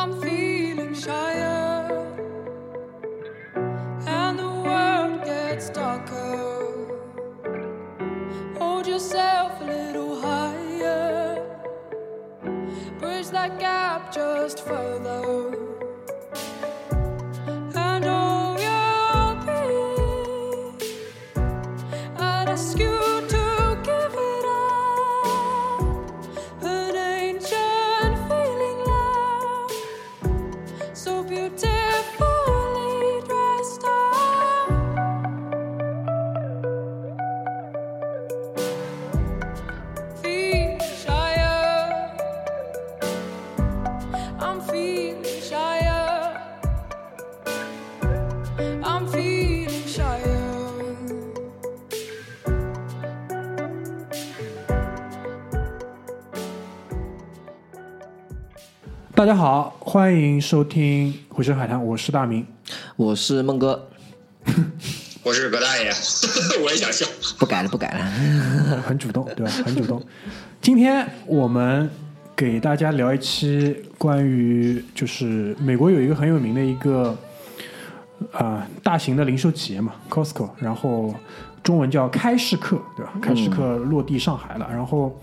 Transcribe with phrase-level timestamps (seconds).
[0.00, 1.57] I'm feeling shyer,
[59.18, 62.46] 大家好，欢迎收听《回声海滩》，我是大明。
[62.94, 63.88] 我是孟哥，
[65.24, 65.90] 我是葛大爷，
[66.62, 67.04] 我也想笑。
[67.36, 68.04] 不改了，不改了。
[68.86, 69.50] 很主动，对吧？
[69.66, 70.00] 很主动。
[70.62, 71.90] 今天我们
[72.36, 77.18] 给大家聊一期关于，就是美国有一个很有名的一个
[78.30, 81.12] 啊、大型的零售企业嘛，Costco，然后
[81.64, 83.14] 中文叫开市客，对吧？
[83.20, 85.20] 开市客落地上海了，然后。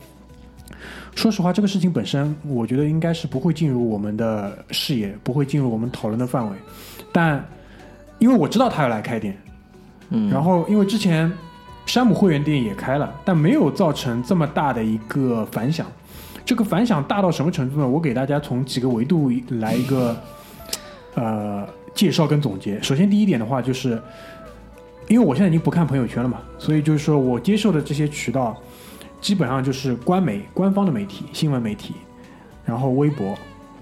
[1.15, 6.57] 说实话，这个事情本身，我觉得应该是不会进入我们的视野，不会进入我们讨论的范围。
[7.11, 7.43] 但
[8.19, 9.35] 因为我知道他要来开店，
[10.09, 11.31] 嗯，然后因为之前
[11.85, 15.87] 山姆会员店也开了，但没有造成这么大的一个反响。
[16.43, 17.87] 这个反响大到什么程度呢？
[17.87, 20.15] 我给大家从几个维度来一个
[21.15, 22.79] 呃介绍跟总结。
[22.83, 23.99] 首先第一点的话，就是
[25.07, 28.55] 因为我现在已经不看朋友圈了嘛，所以就是说我接受的这些渠道
[29.25, 31.95] 基本上就是官媒、官方的媒体、新闻媒体，
[32.63, 33.35] 然后微博，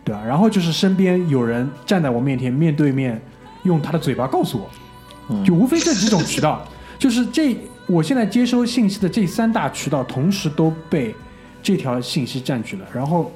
[0.05, 0.23] 对吧？
[0.25, 3.21] 然后就是身边有人站在我面前，面对面
[3.63, 6.65] 用他的嘴巴告诉我，就无非这几种渠道，
[6.97, 11.13] 就是这我现在接收信息的这三大渠道，同时都被
[11.61, 12.85] 这条信息占据了。
[12.93, 13.29] 然后，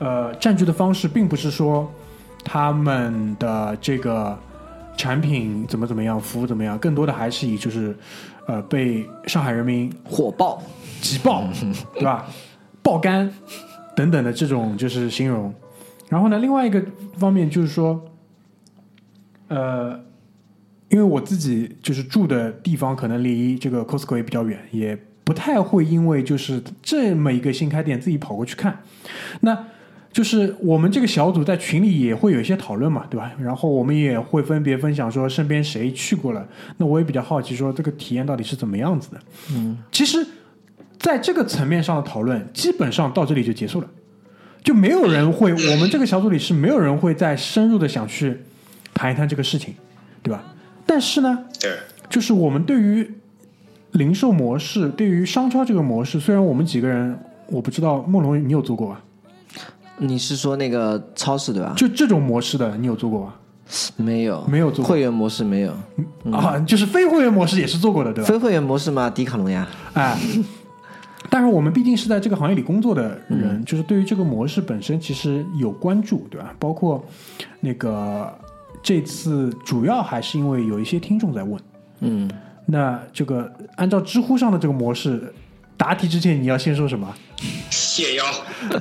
[0.00, 1.88] 呃，占据的方式并不是说
[2.42, 4.36] 他们的这个
[4.96, 7.96] 产品怎么怎么样，服务怎么样，更多的还是以就是
[8.46, 10.60] 呃被上海人民火爆，
[11.00, 11.44] 挤爆，
[11.94, 12.26] 对吧？
[12.82, 13.30] 爆肝
[13.94, 15.52] 等等的这种就是形容。
[16.08, 16.82] 然后呢，另外一个
[17.18, 18.02] 方面就是说，
[19.48, 20.00] 呃，
[20.88, 28.80] 因为我自己就是住的地方可能离这个 Costco 也比较远，也不太会因为就是这么一个新开店自己跑过去看。
[29.40, 29.66] 那
[30.10, 33.30] 就是我们这个小组在群里也会有一些讨论嘛，对吧？
[33.38, 36.48] 然后我们也会分别分享说身边谁去过了。
[36.78, 39.20] 那我也比较好奇说这个体验到底是怎么样子的。
[39.52, 40.26] 嗯，其实
[40.98, 43.86] 在这个层面上的讨论，基本上到这里就结束了，
[44.62, 48.36] 就没有人会，我们这个小组里是没有人会再深入的想去
[48.92, 49.74] 谈一谈这个事情，
[50.22, 50.42] 对吧？
[50.84, 51.72] 但是呢，对，
[52.10, 53.10] 就是我们对于
[53.92, 59.00] 零售模式，对于商超这个模式，虽然我们几个人，我不知道梦龙你有做过吧？
[59.98, 61.74] 你是说那个超市对吧？
[61.76, 63.34] 就这种模式的，你有做过吗？
[63.96, 65.72] 没有，没有做过会员模式没有，
[66.32, 68.28] 啊，就是非会员模式也是做过的，对吧？
[68.28, 70.18] 非会员模式嘛，迪卡侬呀，哎，
[71.30, 76.54] 但是我们毕竟是在这个行业里工作的人，就是对于这个模式本身其实有关注，对吧？
[76.58, 77.04] 包括
[77.60, 78.32] 那个
[78.82, 81.60] 这次主要还是因为有一些听众在问，
[82.00, 82.30] 嗯，
[82.66, 85.32] 那这个按照知乎上的这个模式，
[85.76, 87.14] 答题之前你要先说什么？
[87.70, 88.24] 谢邀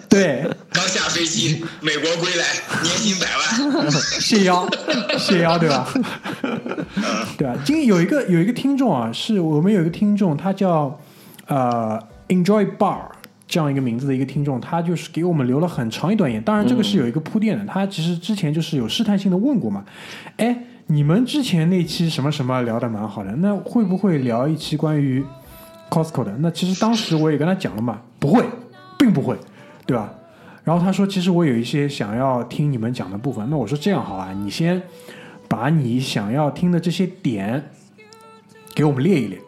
[0.08, 2.46] 对，刚下飞机，美国归来，
[2.84, 3.92] 年薪百万。
[3.92, 4.68] 谢邀，
[5.18, 5.88] 谢邀，对吧？
[7.38, 7.56] 对吧？
[7.66, 11.00] 今天有一个有一个听众啊，是我们有一个听众，他叫
[11.48, 13.10] 呃 Enjoy Bar
[13.48, 16.42] 这样一个名字的一个听众，他就是给我们留了很长一段言。
[16.42, 19.86] 当然，这个是有一个铺垫的，他其实之前就是有试探性的问过嘛，
[20.36, 25.24] 哎，你们之前那期什么什么聊的蛮好的，那会不会聊一期关于
[25.90, 26.36] Costco 的？
[26.40, 28.44] 那其实当时我也跟他讲了嘛，不会，
[29.00, 29.38] 并不会，
[29.86, 30.14] 对吧？
[30.66, 33.50] 然后他说，其实我有一些想要听你们讲的部分。
[33.50, 34.82] 那我说这样好啊，你先
[35.48, 37.64] 把你想要听的这些点
[38.76, 39.40] 给我们列一列。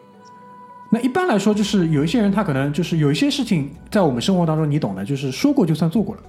[0.90, 6.20] 那一般来说，就是有一些人他可能就是有一些事情在我们生活当中你懂的，就是说过就算做过了，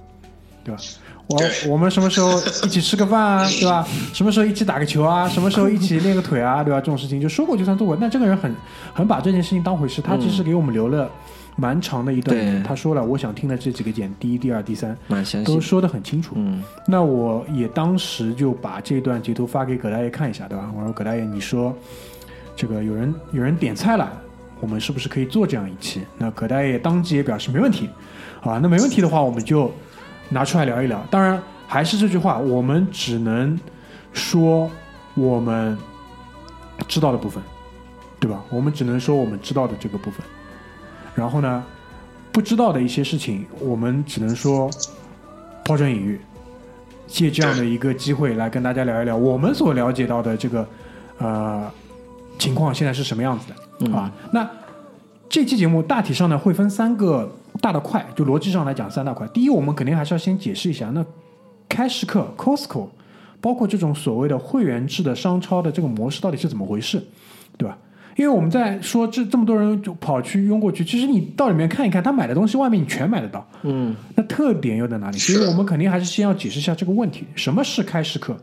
[0.64, 0.80] 对吧？
[1.28, 1.38] 我
[1.72, 3.86] 我们什么时候一起吃个饭啊，对吧？
[4.12, 5.28] 什么时候一起打个球啊？
[5.28, 6.80] 什么时候一起练个腿啊，对吧？
[6.80, 7.96] 这种事情就说过就算做过。
[8.00, 8.54] 那这个人很
[8.92, 11.10] 很把这件事情当回事，他其实给我们留了
[11.56, 16.34] 蛮长的一段他说了，我想听的这几个点，第一、第二、第三，蛮详细，都说得很清楚。
[16.36, 20.70] 嗯，那我也当时就把这段截图发给葛大爷看一下，对吧？
[20.76, 21.74] 我说葛大爷，你说
[22.56, 24.12] 这个有人有人点菜了，
[24.62, 26.02] 我们是不是可以做这样一期？
[26.16, 27.90] 那葛大爷当即也表示没问题，
[28.42, 29.72] 啊，那没问题的话，我们就
[30.28, 31.04] 拿出来聊一聊。
[31.10, 33.58] 当然还是这句话，我们只能
[34.12, 34.70] 说
[35.14, 35.76] 我们
[36.86, 37.42] 知道的部分，
[38.20, 38.40] 对吧？
[38.50, 40.24] 我们只能说我们知道的这个部分。
[41.16, 41.64] 然后呢，
[42.30, 44.70] 不知道的一些事情，我们只能说
[45.64, 46.20] 抛砖引玉，
[47.08, 50.66] 借这样的一个机会来跟大家聊一聊我们所了解到的这个
[51.18, 51.68] 呃
[52.38, 53.54] 情况现在是什么样子的，
[53.90, 54.12] 好吧？
[54.32, 54.48] 那
[55.28, 57.30] 这期节目大体上呢会分三个
[57.60, 59.26] 大的块，就逻辑上来讲三大块。
[59.28, 61.04] 第一，我们肯定还是要先解释一下，那
[61.68, 62.88] 开市客 Costco，
[63.40, 67.02] 包括这种所谓的会员制的商超的这个模式到底是怎么回事，
[67.56, 67.78] 对吧？
[68.16, 75.16] 因为我们在说这这么多人就跑去拥过去，其实你到里面看一看，他买的东西外面你全买得到，嗯，那特点又在哪里？
[75.16, 78.36] 所以我们肯定还是先要解释一下这个问题：什么是开市客？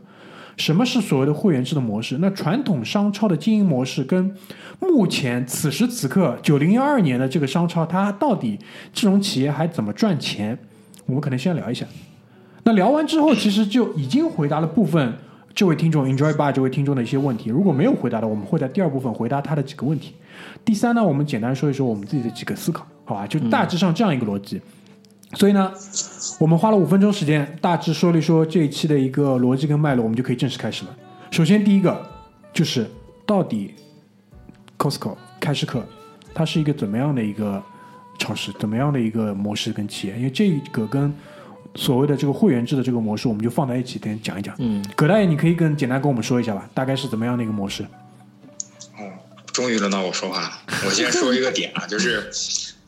[0.56, 2.18] 什么是所谓的会员制的模式？
[2.18, 4.34] 那传统商超的经营模式跟
[4.78, 8.58] 目前此时此刻九零幺二年的这个商超，它到底
[8.92, 10.58] 这种企业还怎么赚钱？
[11.06, 11.86] 我们可能先聊一下。
[12.64, 15.14] 那聊完之后，其实就已经回答了部分
[15.54, 17.48] 这位听众 Enjoy Bar 这位听众的一些问题。
[17.50, 20.14] 如果没有回答的，我们会在第二部分回答他的几个问题。
[20.64, 23.26] 第三呢，我们简单说一说我们自己的几个思考，好吧？
[23.26, 24.60] 就大致上这样一个逻辑。
[25.34, 25.72] 所以呢，
[26.38, 30.96] 我们花了五分钟时间，大致说了一说这一期的一个逻辑跟脉络，我们就可以正式开始了。
[31.30, 32.04] 首先，第一个
[32.52, 32.90] 就是
[33.24, 33.74] 到底
[34.76, 35.86] Costco 开市客
[36.34, 37.62] 它是一个怎么样的一个
[38.18, 40.16] 超市，怎么样的一个模式跟企业？
[40.16, 41.14] 因为这个跟
[41.76, 44.52] 所谓的这个会员制的这个模式，我们就放在一起，等讲一讲。
[44.58, 47.84] 嗯，葛大爷，你可以跟简单跟我们说一下吧，大概是怎么样的一个模式？
[48.98, 49.06] 哦，
[49.52, 50.50] 终于轮到我说话了。
[50.84, 52.28] 我先说一个点啊，就是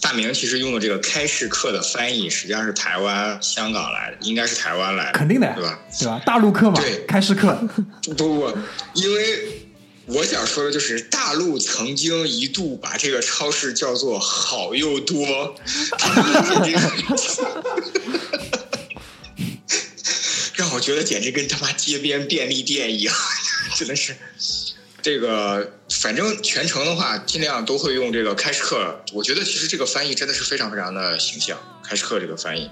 [0.03, 5.79] 大明其实用的这个开市客的翻译，实际上是台湾、香港来的，应该是台湾来的，肯定的呀对吧？
[5.97, 6.21] 对吧？
[6.27, 7.55] 大陆客嘛对，开市客，
[8.03, 8.53] 不不，
[8.95, 9.69] 因为
[10.07, 15.25] 我想说的就是，大陆曾经一度把这个超市叫做“好又多
[20.57, 23.15] ”，让我觉得简直跟他妈街边便利店一样，
[23.79, 24.17] 真的是。
[25.03, 28.97] 这个反正全程的话，尽量都会用这个开市客。
[29.13, 32.71] 我觉得其实这个翻译真的是非常非常的形象，开市客这个翻译，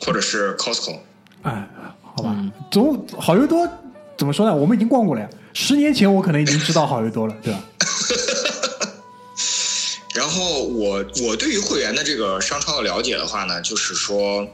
[0.00, 1.00] 或者是 Costco。
[1.42, 1.68] 哎，
[2.02, 2.34] 好吧，
[2.70, 3.68] 总好又多
[4.16, 4.54] 怎么说呢？
[4.54, 5.28] 我们已经逛过了呀。
[5.52, 7.64] 十年前我可能已经知道好又多了，对吧？
[10.14, 14.46] 然后我我对于会员的这个商超的了解的话呢，就是说，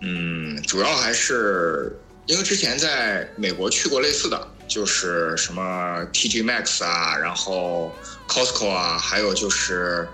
[0.00, 7.92] 嗯，主要还是因为之前在美国去过类似的，就是什么 TG Max 啊，然后
[8.28, 10.08] Costco 啊，还有就是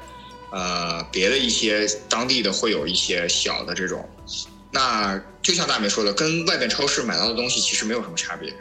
[0.50, 4.08] 呃别的一些当地的会有一些小的这种。
[4.70, 8.52] 那就像大美说的，跟外边超市买到的东西其实没有什么差别。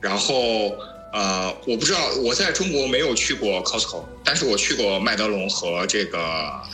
[0.00, 0.72] 然后
[1.12, 6.18] 呃，我不知道我在中国没有去过 Costco，但是我去过麦德龙和这个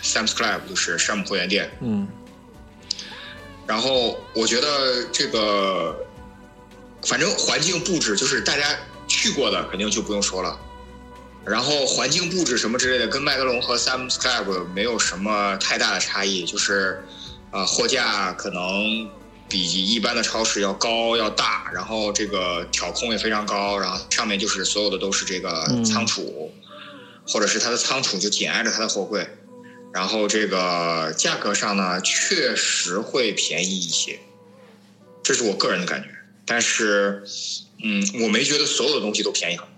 [0.02, 1.70] Sam's Club，就是山姆会员店。
[1.80, 2.06] 嗯
[3.66, 5.96] 然后我觉得这个，
[7.06, 8.64] 反正环境布置就是大家
[9.06, 10.58] 去过的肯定就不用说了。
[11.44, 17.04] 然后环境布置什么之类的，跟麦德龙和 Sam's Club 没有什么太大的差异，就是
[17.50, 19.10] 呃货架可能
[19.46, 26.50] 比一般的超市要高要大，然后这个挑空也非常高，然后上面就是所有的都是这个仓储，
[27.28, 29.28] 或者是它的仓储就紧挨着它的货柜。
[29.92, 34.18] 然后这个价格上呢，确实会便宜一些，
[35.22, 36.08] 这是我个人的感觉。
[36.46, 37.22] 但是，
[37.82, 39.74] 嗯，我没觉得所有的东西都便宜很多。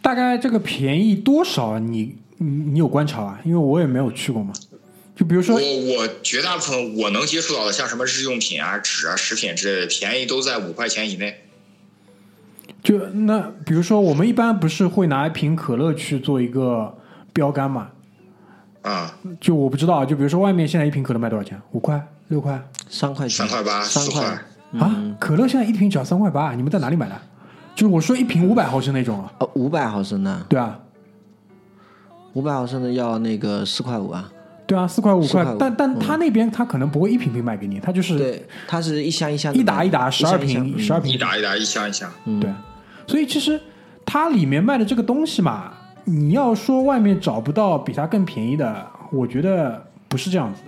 [0.00, 1.78] 大概这个便宜多少啊？
[1.78, 3.40] 你你你有观察啊？
[3.44, 4.52] 因为我也没有去过嘛。
[5.14, 5.62] 就比如说，我
[5.96, 11.44] 我绝大部分我能接触到的，像什么日用品啊、纸啊、食品之类的，便宜都在五块钱以内。
[12.82, 16.96] 就那比如说，我们一般不是会拿一瓶可乐去做一个
[17.32, 17.90] 标杆嘛？
[18.82, 21.60] 啊、就我不知道啊，就比如说外面现在一瓶可乐卖多少钱？
[21.70, 24.44] 五块、六块三块钱，三块八、四三块块，
[24.78, 25.16] 啊？
[25.18, 27.14] 可乐现在一瓶只要三块八，你们在哪里买的？
[27.74, 30.78] 就是我说一瓶五百毫升那种啊，呃，五百毫升的，对啊，
[32.34, 34.30] 五百毫升的要那个四块五啊。
[34.64, 42.10] 对啊，四块五块4块，但但他那边他可能不会一瓶瓶卖给你，他就是对，它是一箱一箱的一打一打十二瓶，十二瓶一打一打，一箱一箱。
[42.40, 42.50] 对，
[43.06, 43.60] 所以其实
[44.06, 45.72] 它里面卖的这个东西嘛，
[46.04, 50.62] 你要说外面找不到比它更便宜的，我觉得不是这样子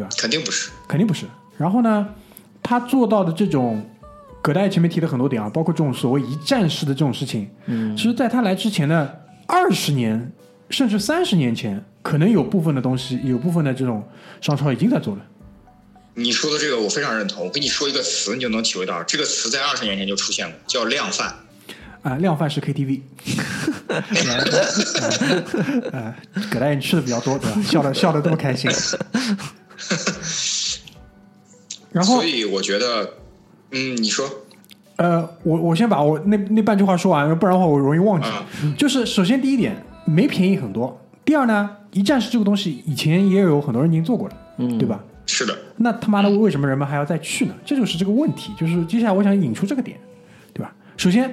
[0.00, 0.70] 的，肯定不是。
[0.88, 1.26] 肯定不是。
[1.58, 2.08] 然后呢，
[2.64, 3.88] 他做到的这种，
[4.42, 10.32] 葛大爷前面提的很多点啊，包括这种所谓一站式的这种事情，嗯，其实在他来之前的二十年
[10.70, 14.02] 甚至三十年前，可能有部分的东西，有部分的这种
[14.40, 15.22] 商超已经在做了。
[16.14, 17.44] 你说的这个我非常认同。
[17.44, 21.34] 我跟你说一个词，你就能体会到，这个词在二十年前就出现过，叫量贩。
[22.02, 23.00] 啊，量贩式 KTV，
[25.90, 26.14] 呃，
[26.50, 27.62] 葛大爷你吃的比较多，对吧？
[27.62, 28.70] 笑的笑的这么开心，
[31.94, 33.08] 然后所以我觉得，
[33.70, 34.28] 嗯，你说，
[34.96, 38.28] 呃，我我先把我那那半句话说完，不然的话我容易忘记。
[38.64, 40.88] 嗯就是首先第一点，没便宜很多；
[41.24, 45.00] 第二呢，一站式这个东西以前也有很多人已经做过了，嗯对吧？
[45.24, 47.54] 是的，那他妈的为什么人们还要再去呢？
[47.64, 48.52] 这就是这个问题。
[48.58, 49.96] 就是接下来我想引出这个点，
[50.52, 50.74] 对吧？
[50.96, 51.32] 首先，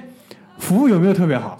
[0.58, 1.58] 服务有没有特别好？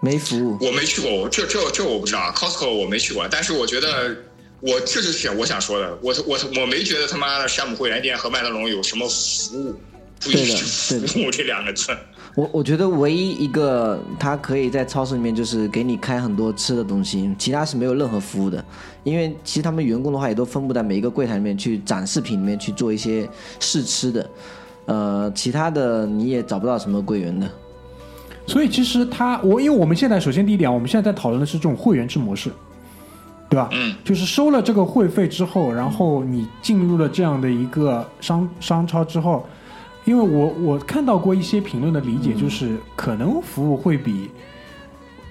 [0.00, 4.14] 没服务，我没去过，我这这这我不知道，Costco 我没去过，但是我觉得。
[4.62, 9.74] 我这就是我想说的，我我我没觉得他妈的山姆会员店和麦德龙有什么服务，
[10.20, 10.54] 注意对的
[10.88, 11.88] 对的服务这两个字。
[12.34, 18.64] 我我觉得唯一一个他可以在超市里面就是给你开很多吃的东西，其他是没有任何服务的。
[19.04, 23.28] 因为其实他们员工的话也都分布在每一个柜台里面去展示品里面去做一些
[23.58, 24.30] 试吃的，
[24.86, 27.50] 呃，其他的你也找不到什么柜员的。
[28.46, 32.50] 所以其实他，我因为我们现在首先第一点，我们现在在讨论的是这种会员制模式，
[33.52, 33.68] 对吧？
[33.72, 39.46] 嗯，就是收了这个会费之后，然后你进入了这样的一个商商超之后，
[40.06, 44.30] 因为我我看到过一些评论的理解，就是可能服务会比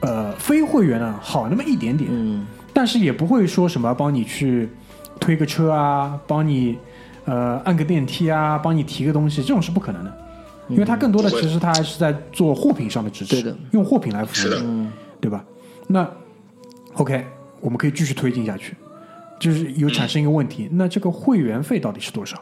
[0.01, 4.69] 呃非会员呢好那么一点点，嗯，但是也不会说什么帮你去
[5.19, 6.77] 推个车啊，帮你
[7.25, 10.13] 呃按个电梯啊，帮你提个东西，这种是不可能的，
[10.69, 14.59] 因为它更多的其实它还是在做货品上的支持，用货品来服务是的。
[14.61, 15.43] 嗯对吧？
[15.85, 16.07] 那
[16.95, 17.23] OK，
[17.61, 18.75] 我们可以继续推进下去，
[19.39, 22.41] 就是有产生一个问题，那这个会员费到底是多少？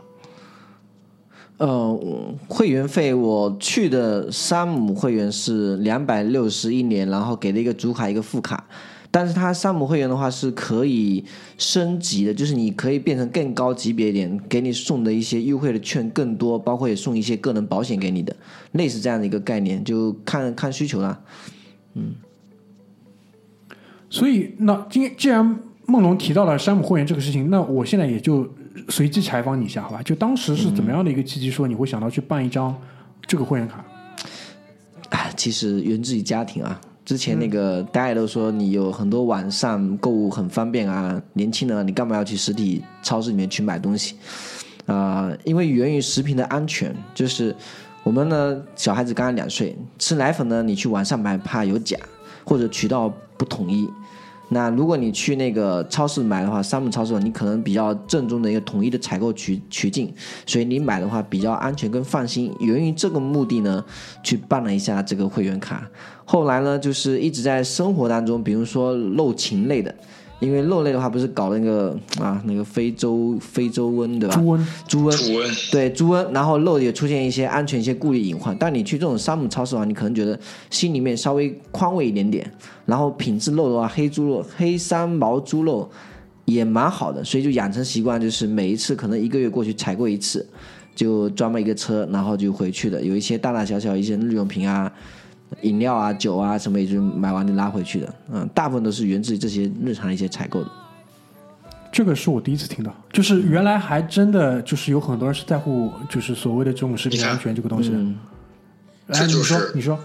[1.58, 8.66] 呃，会员费我去的山姆会员是两百六十一年，然后给了一个主卡一个副卡，
[9.12, 11.26] 但是它山姆会员的话是可以
[11.58, 18.34] 升级的，就是你可以变成更高级别一点，给你送的一些优惠的券更多，包括也送一些个人保险给你的，
[18.72, 21.20] 类似这样的一个概念，就看看需求啦。
[24.10, 28.48] 所以，那今既然梦龙提到了山姆会员这个事情，那我现在也就
[28.90, 30.02] 随机采访你一下，好吧？
[30.04, 32.76] 就当时是怎么样的一个契机，说你会想到去办一张
[33.28, 33.84] 这个会员卡？
[35.10, 36.80] 哎，其实源自于家庭啊。
[37.06, 44.16] 之前那个大家都说你有很多晚上购物很方便啊，年轻人你干嘛要去实体超市里面去买东西？
[44.86, 47.56] 啊、因为源于食品的安全，就是
[48.04, 51.98] 我们呢小孩子刚刚两岁，吃奶粉呢你去网上买怕有假，
[52.44, 53.90] 或者渠道不统一。
[54.50, 60.12] 那如果你去那个超市买的话，山姆超市你可能比较正宗的一个统一的采购渠渠径，
[60.46, 62.54] 所以你买的话比较安全跟放心。
[62.60, 63.84] 源于这个目的呢，
[64.24, 65.88] 去办了一下这个会员卡。
[66.26, 69.94] 后来呢，就是一直在生活当中，比如说肉禽类的，
[70.40, 74.36] 因为肉类的话不是搞那个啊那个非洲非洲瘟对吧？
[74.36, 78.56] 猪瘟，猪瘟，猪瘟，对猪瘟，然后肉也出现一些安全一些顾虑隐患。
[78.58, 82.50] 但你去这种山姆超市的话，你可能觉得心里面稍微宽慰一点点。
[82.86, 85.90] 然后品质肉的话，黑猪肉、黑三毛猪肉
[86.46, 90.48] 也蛮好的，所以就养成习惯，就是每一次可能一个月过去采购一次，
[90.96, 93.04] 就专门一个车，然后就回去的。
[93.04, 94.92] 有一些大大小小一些日用品啊。
[95.62, 98.16] 饮料啊、酒啊什么，也就买完就拉回去的。
[98.32, 100.70] 嗯，大部分都是源自于这些日常的一些采购的。
[101.92, 107.98] 这个是我第一次听到，就是原来还真的就是有很多人是在乎，就是所谓的这种食品安全这个东西的。
[107.98, 108.20] 嗯，
[109.08, 110.00] 来，这就你说是，你说，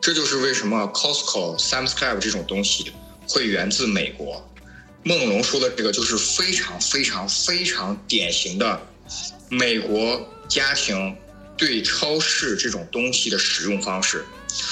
[0.00, 2.92] 这就是为什么 Costco、Sam's Club 这种东西
[3.26, 4.46] 会源自美国。
[5.04, 8.78] 梦龙说的这个就是非常非常非常典型的
[9.48, 11.16] 美国家庭
[11.58, 14.24] 对超市这种东西的使用方式，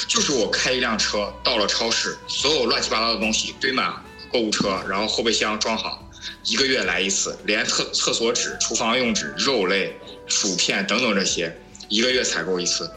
[0.06, 3.92] 就是我开一辆车到了超市，所有乱七八糟的东西堆满
[4.32, 6.08] 购物车，然后后备箱装好，
[6.44, 11.54] 一个月来一次，连厕厕所纸、厨房用纸、肉类、薯片等等这些，
[11.88, 12.88] 一个月采购一次。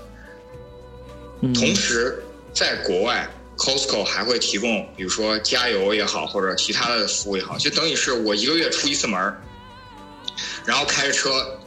[1.42, 2.22] 嗯同时，
[2.54, 9.42] 在国外，Costco 还会提供，比如说加油也好，或者其他的服务也好，就等于是我一个月出一次门儿，
[10.66, 11.59] 然后开着车，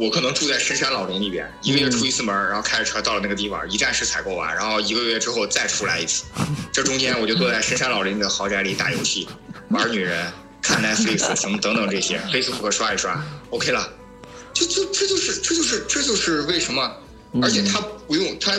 [0.00, 6.24] 我可能住在深山老林里边，一个月出一次门，然后开着车到了那个地方，一站式采购完，然后一个月之后再出来一次，
[6.72, 9.28] 这中间我就坐在深山老林的豪宅里打游戏、
[9.68, 13.92] 玩女人、看 Netflix 什么等等这些，Facebook 刷一刷，OK 了，
[14.54, 16.96] 就就这就是这就是这就是为什么，
[17.42, 18.58] 而且他不用他。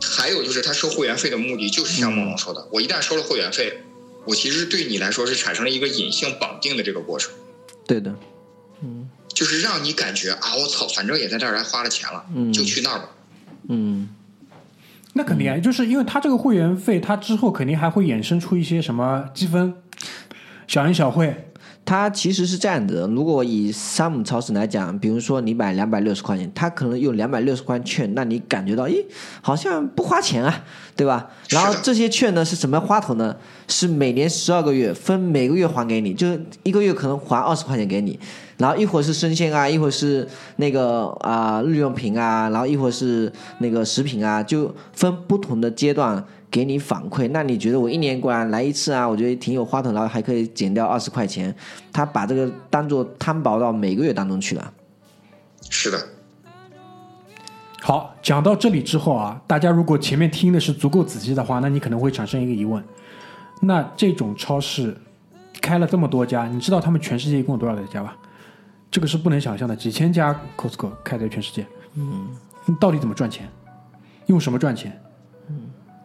[0.00, 3.82] 还有就是他收会员费的目的，就是像梦龙说的，我一旦收了会员费，
[4.24, 7.32] 我其实对你来说是产生了一个隐性绑定的这个过程，
[7.84, 8.14] 对的，
[9.38, 13.08] 就是让你感觉啊，我操，反正也在这儿来花了钱了，嗯就去那儿吧。
[13.68, 14.08] 嗯，
[15.12, 19.72] 那肯定啊，就是因为他这个会员费，他之后肯定还会衍生出一些什么积分、
[20.66, 21.52] 小恩小惠，
[21.84, 29.04] 它其实是这样的，如果以山姆超市来讲，比如说你买两百六十块钱，它可能用两百六十块券，让你感觉到，咦，
[29.40, 30.64] 好像不花钱啊，
[30.96, 31.30] 对吧？
[31.50, 33.36] 然后这些券呢是什么花头呢？
[33.68, 38.18] 是每年十二个月，分每个月还给你，就是一个月可能还二十块钱给你，
[38.58, 47.30] 然后一会儿是生鲜啊，一会儿是那个啊、日用品啊，然后一会儿是那个食品啊，就分不同的阶段给你反馈。
[47.30, 51.54] 那你觉得我一年过来来一次啊，我觉得挺有花头，然后还可以减掉二十块钱，
[51.92, 54.72] 他把这个当做摊薄到每个月当中去了。
[55.70, 55.98] 是的，
[57.80, 62.82] 好，讲到这里之后啊，大家如果前面听的是足够仔细的话，那你可能会产生一个疑问：
[63.62, 64.96] 那这种超市
[65.60, 68.16] 开了这么多家，你知道他们全世界一共有多少家吧？
[68.90, 72.28] 这个是不能想象的，几千家 Costco 开在全世界，嗯，
[72.80, 73.48] 到底怎么赚钱？
[74.26, 75.00] 用什么赚钱？
[75.48, 75.56] 嗯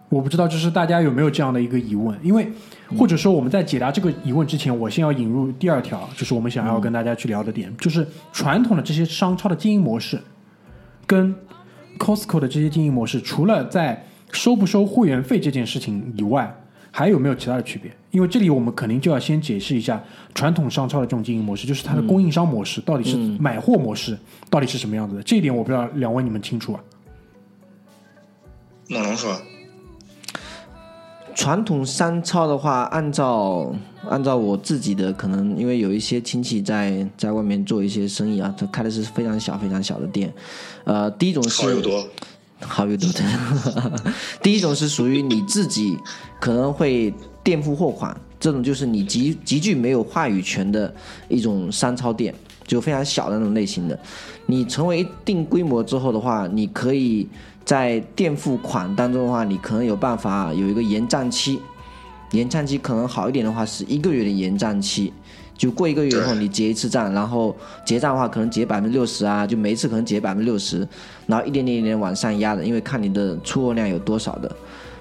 [0.09, 2.15] 我不知道，就是大家有没有这样的一个疑问？
[2.21, 2.47] 因为
[2.95, 10.21] 或者说我们在解答这个疑问之前，我先要引入第二条，就是我们想要跟大家去聊的点，就是传统的这些商超的经营模式
[11.07, 11.33] 跟
[11.97, 16.55] Costco 的这些经营模式，除了在收不收会员费这件事情以外，
[16.95, 17.91] 还有没有其他的区别？
[18.11, 20.01] 因为这里我们肯定就要先解释一下
[20.35, 24.15] 传统商超的这种经营模式，就是它的供应商模式到底是买货模式
[24.47, 25.23] 到底是什么样子的。
[25.23, 26.79] 这一点我不知道两位你们清楚啊？
[28.89, 29.35] 梦龙说，
[31.33, 33.73] 传统商超的话，按照
[34.07, 40.31] 按照我自己的可能，因为有一些亲戚在在外面做一些生意啊，他开的是非常小非常小的店。
[40.83, 41.69] 呃，第一种是好
[42.67, 43.23] 好有多的。
[44.41, 45.97] 第一种是属于你自己
[46.39, 50.93] 可能会垫付货款，这种就是你极极具没有话语权的
[51.27, 52.33] 一种商超店，
[52.65, 53.97] 就非常小的那种类型的。
[54.45, 57.27] 你成为一定规模之后的话，你可以
[57.63, 61.59] 在垫付款当中的话，你可能有办法有一个延账期，
[62.31, 65.13] 延账期可能好一点的话是一个月的延账期。
[65.57, 70.85] 就过一个月以后，你结一次账，然后结账的话可能结百分之六十啊，就每一次可能结百分之六十，
[71.27, 74.53] 然后一点点一点点往上压的，因为看你的出货量有多少的。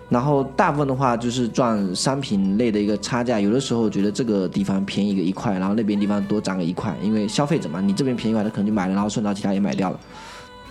[0.08, 9.98] 然后大部分的话就是赚商品类的一个差价，有的时候觉得这个地方便宜个一块，然后那边地方多涨个一块，因为消费者嘛，你这边便宜的话，他可能就买了，然后顺道其他也买掉了。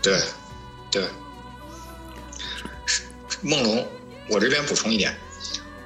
[0.01, 0.15] 对，
[0.91, 1.03] 对。
[2.85, 3.01] 是
[3.41, 3.83] 梦龙，
[4.29, 5.11] 我这边补充一点，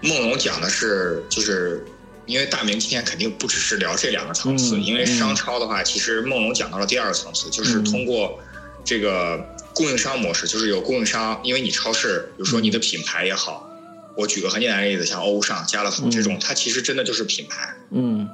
[0.02, 1.86] 梦龙讲的是就是。
[2.26, 8.40] 因为大明今天肯定不只是聊这两个层次，嗯因为商超的话，其实梦龙讲到了第二个层次，就是嗯通过
[8.84, 13.70] 这个供应商模式，就是有供应商，因为你超市，比如说你的品牌也好，
[14.18, 18.28] 我举个很简单的例子，像欧尚、家乐福这种，它其实真的就是品牌，嗯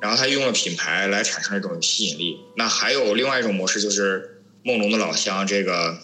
[0.00, 2.40] 然后它用了品牌来产生一种吸引力。
[2.56, 5.96] 那还有另外一种模式，就是梦龙的老乡这个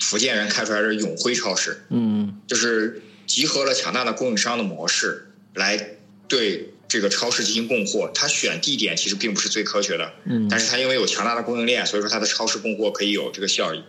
[0.00, 5.97] 福建人开出来的永辉超市，嗯就是集合了强大的供应商的模式来
[6.28, 8.10] 对这个超市进行供货。
[8.14, 13.82] 它选地点其实并不是最科学的，嗯但是它因为有强大的供应链，所以说它的超市供货可以有这个效益。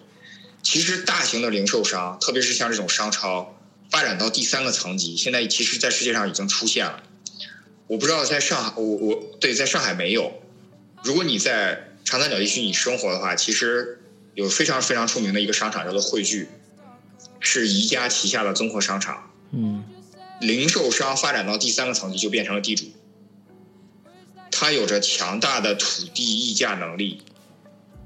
[0.63, 3.57] 其实大型的零售商，特别是像这种商超，
[3.89, 7.03] 发展到第三个层级，现在其实在世界上已经出现了。
[7.87, 10.41] 我不知道在上海，我我对在上海没有。
[11.03, 14.01] 如果你在长三角地区你生活的话，其实
[14.35, 16.49] 有非常非常出名的一个商场叫做汇聚，
[17.39, 19.31] 是宜家旗下的综合商场。
[19.51, 19.83] 嗯
[20.39, 22.85] 零售商发展到第三个层级就变成了地主，
[24.51, 27.21] 他有着强大的土地溢价能力。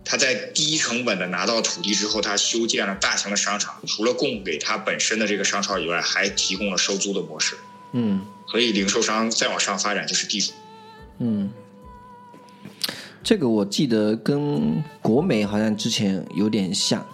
[0.05, 7.55] 他在低成本的拿到土地之后，他修建了大型的商场，除了供给他本身的这个商超以外，还提供了收租的模式。
[7.93, 10.51] 嗯所以零售商再往上发展就是地主。
[11.19, 11.49] 嗯，
[13.23, 17.07] 这个我记得跟国美好像之前有点像。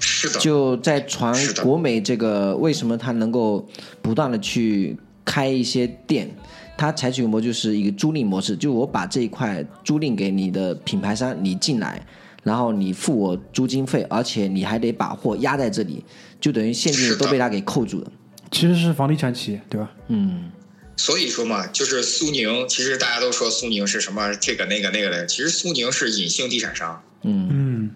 [0.00, 3.68] 是的，就在传国美这个为什么它能够
[4.02, 6.30] 不断的去开一些店，
[6.76, 12.06] 它采取的模就是一个租赁模式，就我把这一块租赁给你的品牌商，你进来，
[12.42, 16.04] 然后你付我租金费，而且你还得把货压在这里，
[16.40, 18.12] 就等于现金都被他给扣住了。
[18.50, 19.90] 其实是房地产企业，对吧？
[20.08, 20.50] 嗯
[20.98, 27.02] 所以说嘛，就是苏宁，其实大家都说苏宁是什么这个那个那个的，其实苏宁是隐性地产商。
[27.22, 27.90] 嗯嗯，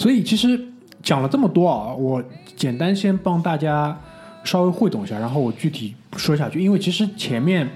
[0.00, 0.58] 所以其实
[1.02, 2.24] 讲了这么多啊，我
[2.56, 3.94] 简单先帮大家
[4.44, 6.58] 稍微汇总一下，然后我具体说下去。
[6.58, 7.68] 因为其实前面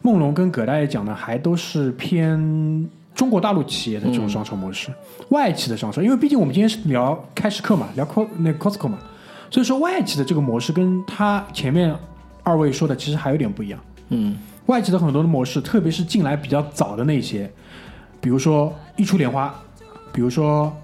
[0.00, 4.88] 梦龙跟葛大爷讲的还都是偏中国大陆企业的这种商超模式，
[5.28, 6.00] 外企的商超。
[6.00, 8.98] 因为毕竟我们今天是聊开市客嘛，聊 Co 那 Costco 嘛，
[9.50, 11.94] 所以说外企的这个模式跟他前面
[12.42, 13.78] 二位说的其实还有点不一样。
[14.08, 17.50] 嗯外企的很多的模式，特别是进来比较早的那些，
[18.22, 19.54] 比如说一出莲花，
[20.14, 20.74] 比如说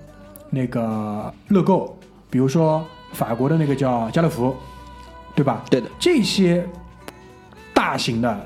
[0.54, 1.98] 那个乐购，
[2.30, 4.54] 比如说法国的那个叫家乐福，
[5.34, 5.64] 对吧？
[5.68, 6.64] 对的，这些
[7.74, 8.40] 大型的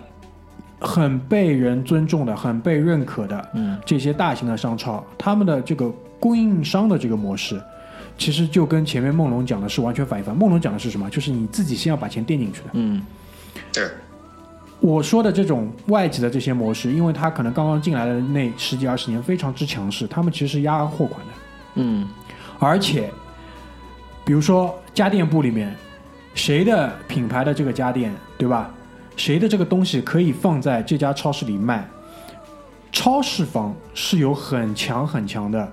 [0.80, 7.60] 很被人尊重的、很被认可的嗯这些大型的商超，他们的这个供应商的这个模式，
[8.16, 10.34] 其实就跟前面梦龙讲的是完全反一反。
[10.34, 11.08] 梦龙讲的是什么？
[11.10, 12.70] 就是你自己先要把钱垫进去的。
[12.72, 13.02] 嗯
[13.72, 13.84] 对，
[14.80, 21.32] 我说的这种外企的这些模式，因为他可能刚刚进来的那十几二十年非常之强势，他们其实是压货款的。
[21.78, 22.06] 嗯
[22.58, 23.10] 而且，
[24.24, 25.74] 比如说家电部里面，
[26.34, 28.70] 谁的品牌的这个家电，对吧？
[29.16, 31.88] 谁的这个东西可以放在这家超市里卖？
[32.90, 35.70] 超市方是有很强很强的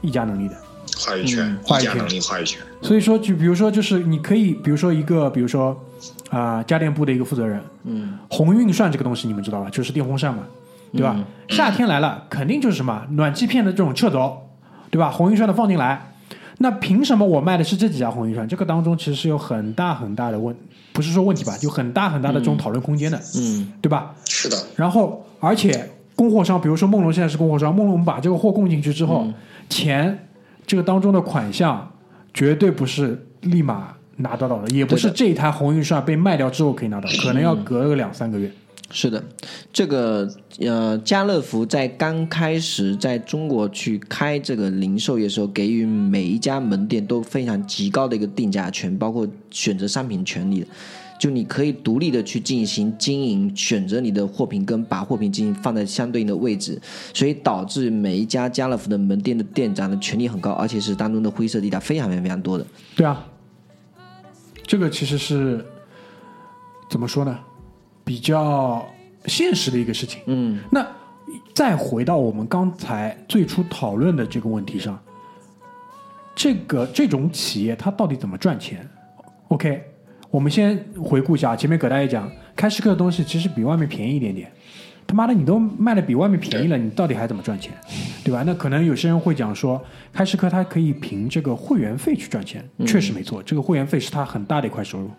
[0.00, 0.56] 议价能力的。
[0.98, 2.60] 话语权嗯、话语权议价能力、话语权。
[2.82, 5.78] 所以说，就比如说，就是你可以，比如说一个，比如说
[6.30, 9.68] 啊、家电部的一个负责人，嗯红运算这个东西你们知道吧？
[9.70, 10.44] 就是电风扇嘛，
[10.92, 11.16] 对吧？
[11.48, 14.50] 夏天来了，肯定就是什么暖气片的这种撤走，
[14.92, 15.10] 对吧？
[15.10, 16.12] 红运算的放进来，
[16.58, 18.46] 那凭什么我卖的是这几家红运算？
[18.46, 20.54] 这个当中其实是有很大很大的问，
[20.92, 24.14] 不是说问题吧，有很大很大的这种讨论空间的，嗯对吧？
[24.28, 29.26] 是的，然后，而且供货商，比如说梦龙现在是供货商，梦龙把这个货供进去之后，
[29.70, 30.28] 钱
[30.66, 31.90] 这个当中的款项
[32.34, 38.52] 绝对不是立马拿得到的，也不是这一台红运算被卖掉之后可以拿到，可能要隔个两三个月。
[38.92, 39.24] 是的，
[39.72, 40.28] 这个
[40.60, 50.66] 呃，家乐福在刚开始在中国去开这个零售业的时候，给予每一家门店都非常极高的一个定价权，包括选择商品权利的。
[51.18, 56.78] 就你可以独立的去进行经营，选择你的货品跟把货品进行放在相对应的位置，
[57.14, 62.66] 所以导致每一家家乐福的门店的店长的权力很高，而且是当中的灰色地带非常非常非常多的。
[62.96, 63.24] 对啊，
[64.66, 65.64] 这个其实是
[66.90, 67.38] 怎么说呢？
[68.12, 68.86] 比较
[69.24, 70.20] 现实的一个事情。
[70.26, 70.86] 嗯那
[71.54, 74.98] 再回到我们刚才最初讨论的这个问题上，
[76.34, 78.86] 这个这种企业它到底怎么赚钱
[79.48, 79.82] ？OK，
[80.30, 84.52] 我们先回顾一下，前面葛大爷讲，开市客的东西其实比外面便宜一点点。
[85.06, 87.72] 他妈的，你都卖的比外面便宜了，你到底还怎么赚钱，
[88.22, 88.42] 对吧？
[88.46, 95.10] 那可能有些人会讲说，开市客它可以凭这个会员费去赚钱，确实没错，这个会员费是它很大的一块收入，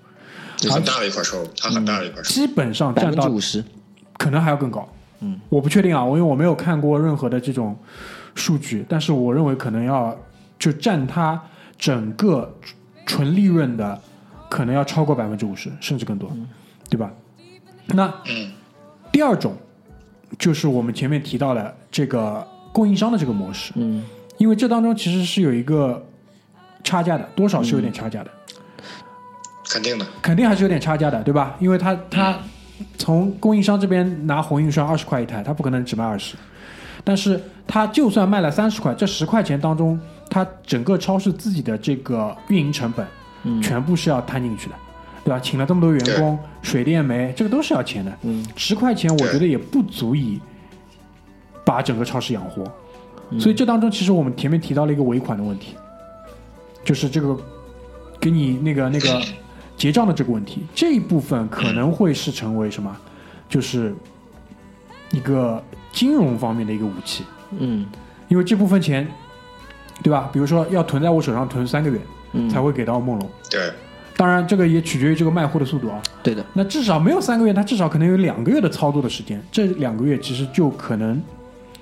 [0.69, 2.47] 很大的一块收入，它很大的一块收入。
[2.47, 3.63] 基本上占到五十，
[4.17, 4.87] 可能还要更高。
[5.19, 7.77] 嗯，我不确定啊，我因为我没有看过任何的这种
[8.35, 10.17] 数据，但是我认为可能要
[10.59, 11.41] 就占它
[11.77, 12.53] 整个
[13.05, 13.99] 纯利润的，
[14.49, 16.31] 可能要超过百分之五十，甚至更多，
[16.89, 17.11] 对吧？
[17.87, 18.51] 那嗯
[19.11, 19.55] 第二种
[20.37, 24.03] 就是我们前面提到的这个供应商的这个模式，嗯
[24.37, 26.03] 因为这当中其实是有一个
[26.83, 28.31] 差价的，多少是有点差价的。
[29.73, 31.55] 肯定的，肯定还是有点差价的，对吧？
[31.59, 32.37] 因为他他
[32.99, 36.35] 从供应商这边拿红运算二十块一台，他不可能只卖二十，
[37.03, 43.03] 但是他就算卖了三十块，这十块钱当中，他整个超市自己的这个运营成本，
[43.43, 43.59] 嗯。
[43.63, 44.75] 全部是要摊进去的，
[45.23, 45.39] 对吧？
[45.39, 48.45] 请了这么多员工，水电煤这个都是要钱的，嗯。
[48.55, 50.39] 十块钱我觉得也不足以
[51.65, 52.63] 把整个超市养活，
[53.39, 55.75] 所以这当中其实我们前面提到了一个尾款的问题，
[56.83, 57.35] 就是这个
[58.19, 59.21] 给你那个那个
[59.75, 62.95] 结账的这个问题，这一部分可能会是成为什么？
[63.49, 63.93] 就是
[65.11, 67.23] 一个金融方面的一个武器，
[67.57, 67.85] 嗯。
[68.29, 69.07] 因为这部分钱，
[70.01, 70.27] 对吧？
[70.33, 71.99] 比如说要囤在我手上囤三个月
[72.31, 73.71] 嗯，才会给到梦龙，对，
[74.17, 76.01] 当然这个也取决于这个卖货的速度啊。
[76.23, 81.21] 对的，那至少没有三个月，它至少可能有两个月的操作的时间，这两个月其实就可能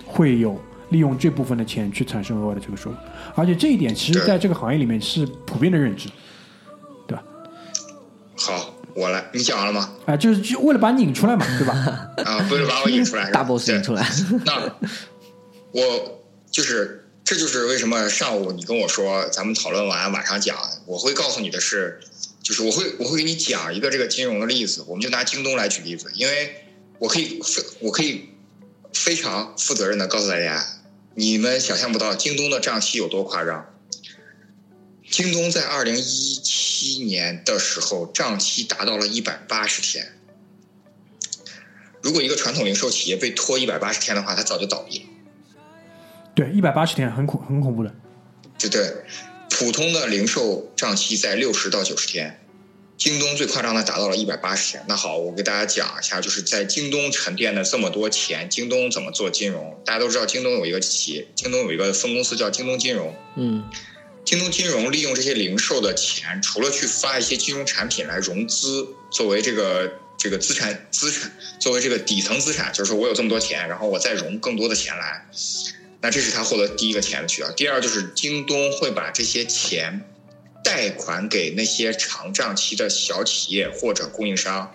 [0.05, 2.97] 会有利用这部分的钱去产生额外的这个收入，
[3.33, 6.09] 而且这一点其实在这个行业里面是普遍的认知？
[8.43, 9.93] 好，我来，你讲完了吗？
[10.07, 11.73] 啊、就是就为了把你引出来嘛，对吧？
[12.25, 14.09] 啊，不是把我引出来，大 boss 对引出来，
[14.45, 14.75] 那
[15.71, 21.99] 我就是，这就是为什么上午你跟我说咱们讨论完晚上讲，我会告诉你的是，
[22.41, 26.65] 就是我会我会给你讲一个这个金融的例子，我们就拿京东来举例子，因为
[26.97, 28.29] 我可以非我可以
[28.91, 30.65] 非常负责任的告诉大家，
[31.13, 33.67] 你们想象不到京东的账期有多夸张。
[35.11, 36.01] 京东在二零一
[36.41, 40.13] 七年的时候，账期达到了一百八十天。
[42.01, 45.05] 如果一个传统零售企业被拖一百八十天的话，它早就倒闭了。
[46.33, 47.93] 对，一百八十天很恐很恐怖的，
[48.57, 49.03] 对对，
[49.49, 52.39] 普通的零售账期在六十到九十天，
[52.97, 54.83] 京东最夸张的达到了一百八十天。
[54.87, 59.77] 那好，我给大家讲一下，就是在京东沉淀的这么多钱，京东怎么做金融？
[59.85, 63.13] 大家都知道，京东有一个企业，京东有一个分公司叫京东金融。
[63.35, 63.69] 嗯
[64.23, 75.25] 京东金融利用这些零售的钱，除了去发一些金融产品来融资，作为这个这个资产资产，作为这个底层资产，就是说我有这么多钱，然后我再融更多的钱来，
[76.01, 77.51] 那这是他获得第一个钱的渠道。
[77.51, 80.01] 第二就是京东会把这些钱
[80.63, 84.73] 贷款给那些长账期的小企业或者供应商，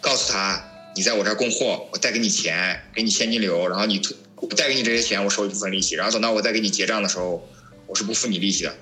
[0.00, 7.48] 告诉他你在我这儿供货，我贷给你钱，给你现金流，然后你退我贷给你这些钱，我收一部分利息，然后等到我再给你结账的时候，
[7.86, 8.74] 我是不付你利息的。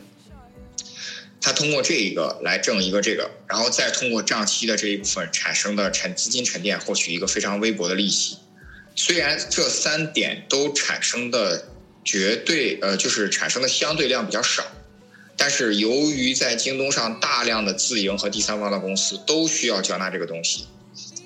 [1.41, 8.39] 他通过这一个来挣一个这个，然后再通过账期的这一部分产生的沉资金沉淀，获取一个非常微薄的利息。
[8.95, 11.69] 虽然这三点都产生的
[12.03, 14.65] 绝对呃，就是产生的相对量比较少，
[15.37, 20.67] 但是由于在京东上大量的自营和第三方的公司都需要缴纳这个东西，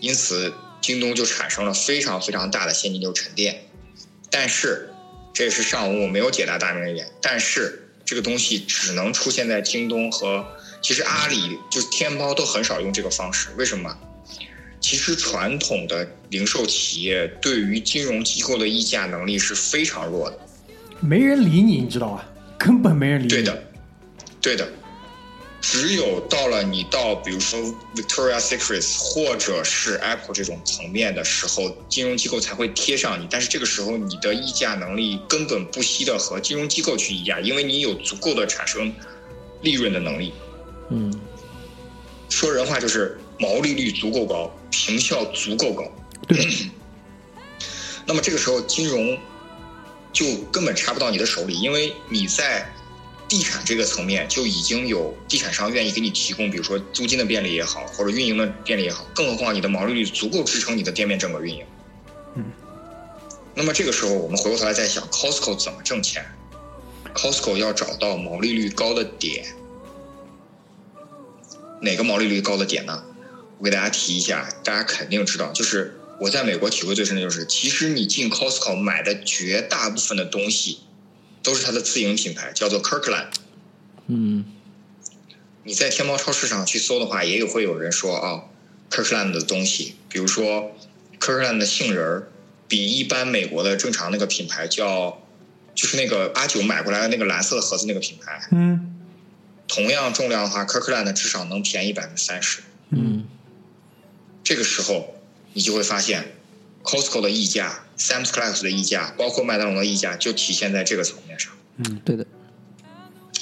[0.01, 3.69] 因此京东就产生了非常非常大的现金流沉淀。
[4.31, 4.91] 但是
[5.38, 10.44] 这也是上午我没有解答大明的一点，但是这个东西只能出现在京东和
[10.83, 13.96] 其实阿里就是天猫都很少用这个方式，为什么？
[14.81, 20.37] 其实传统的零售企业对于金融机构的议价能力是非常弱的。
[20.98, 22.29] 没人理你，你知道吧？
[22.59, 23.29] 根本没人理你。
[23.29, 23.62] 对的，
[24.42, 24.68] 对的。
[25.61, 27.59] 只有到了你到比如说
[27.94, 33.27] Victoria Secrets 或者是 Apple 这种层面的时候，金融机构才会贴上你。
[33.31, 38.94] 但是这个时候你的议价能力根本不惜的和金融机构去议价，因为你有足够的产生
[39.61, 40.33] 利润的能力。
[40.90, 41.12] 嗯，
[42.31, 45.85] 说人话就是毛利率足够高，平效足够高。
[46.29, 46.47] 对，
[48.07, 49.18] 那么这个时候金融
[50.12, 52.73] 就根本插不到你的手里，因为你在
[53.29, 61.64] 地产这个层面就已经有地产商愿意给你提供，比如说租金的便利也好，或者运营的便利也好，更何况你的毛利率足够支撑你的店面整个运营。
[62.37, 62.45] 嗯。
[63.55, 66.25] 那么这个时候，我们回过头来再想，Costco 怎么挣钱
[67.12, 69.45] ？Costco 要找到毛利率高的点，
[71.83, 73.03] 哪个毛利率高的点呢？
[73.59, 80.79] 我给大家提一下，大家肯定知道，就是我在美国体会最深的就是，其实你进 Costco 买的绝大部分的东西，
[81.42, 83.33] 都是它的自营品牌，叫做 Kirkland。
[84.07, 84.44] 嗯，
[85.64, 88.44] 你在天猫超市上去搜的话，也有会有人说啊
[88.90, 90.74] ，Kirkland 的东西，比如说
[91.20, 92.29] Kirkland 的杏仁儿，
[92.66, 95.22] 比一般美国的正常那个品牌叫，
[95.74, 98.96] 就是那个阿九买过来的那个蓝色的盒子那个品牌，嗯
[99.68, 102.62] 同样重量的话，Kirkland 至少能便宜百分之三十。
[102.88, 103.27] 嗯，
[104.42, 105.14] 这个时候，
[105.53, 106.38] 你就会发现
[106.88, 111.53] ，Costco 的溢价、Sam's Club 的溢价，包括麦当劳的溢价，就体现在这个层面上。
[111.77, 112.27] 嗯对的，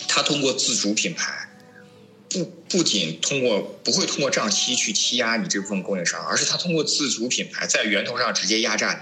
[0.08, 1.48] 它通过自主品牌，
[2.28, 8.98] 不不仅通过不会通过账期去欺压你这部分供应商，而是它通过自主品牌在源头上直接压榨你，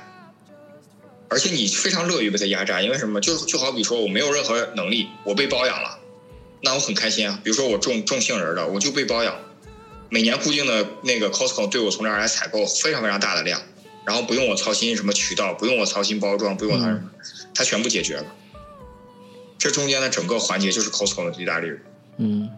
[1.29, 3.19] 而且你非常乐于被他压榨，因为什么？
[3.21, 5.99] 就就好比说我没有任何能力，我被包养了，
[6.63, 7.41] 那我很开心啊。
[7.43, 9.35] 比如说我种种杏仁的，我就被包养，
[10.11, 13.61] 每年固定的那个 Costco 对我从这儿来采购非常非常大的量，
[14.05, 17.11] 然后不用我操心什么渠道，不用我操心包装，不用它什么，
[17.55, 18.27] 他全部解决了。
[19.59, 21.81] 这中间的整个环节就是 Costco 的最大利润。
[22.19, 22.51] 嗯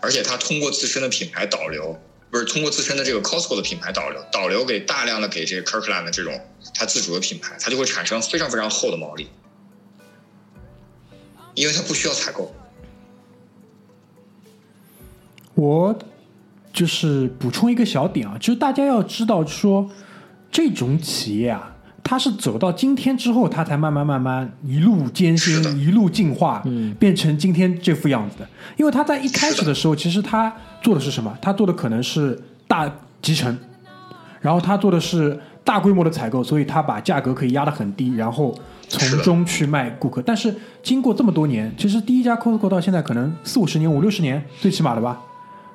[0.00, 6.40] 而且他通过自身的品牌导流，不是通过自身的这个 Costco 的品牌导流，导流给大量的给这个 Kirkland 的这种
[6.74, 9.28] 他自主的品牌，它就会产生非常非常厚的毛利，
[11.54, 12.54] 因为它不需要采购。
[15.54, 15.98] 我
[16.72, 19.90] 就是补充一个小点啊，就是大家要知道说，
[20.54, 28.48] 这种企业啊，它是走到今天之后，它才慢慢慢慢一路艰辛，一路进化，嗯变成今天这副样子的。
[28.76, 31.36] 因为它在一开始的时候，其实它做的是什么？
[31.42, 32.88] 它做的可能是大
[33.20, 33.58] 集成，
[34.40, 40.22] 然后它做的是大规模的采购，所以它把价格可以压得很低，然后从中去卖顾客。
[40.22, 45.20] 但是经过这么多年，其实第一家 Costco 到现在可能四五十年、五六十年，最起码的吧，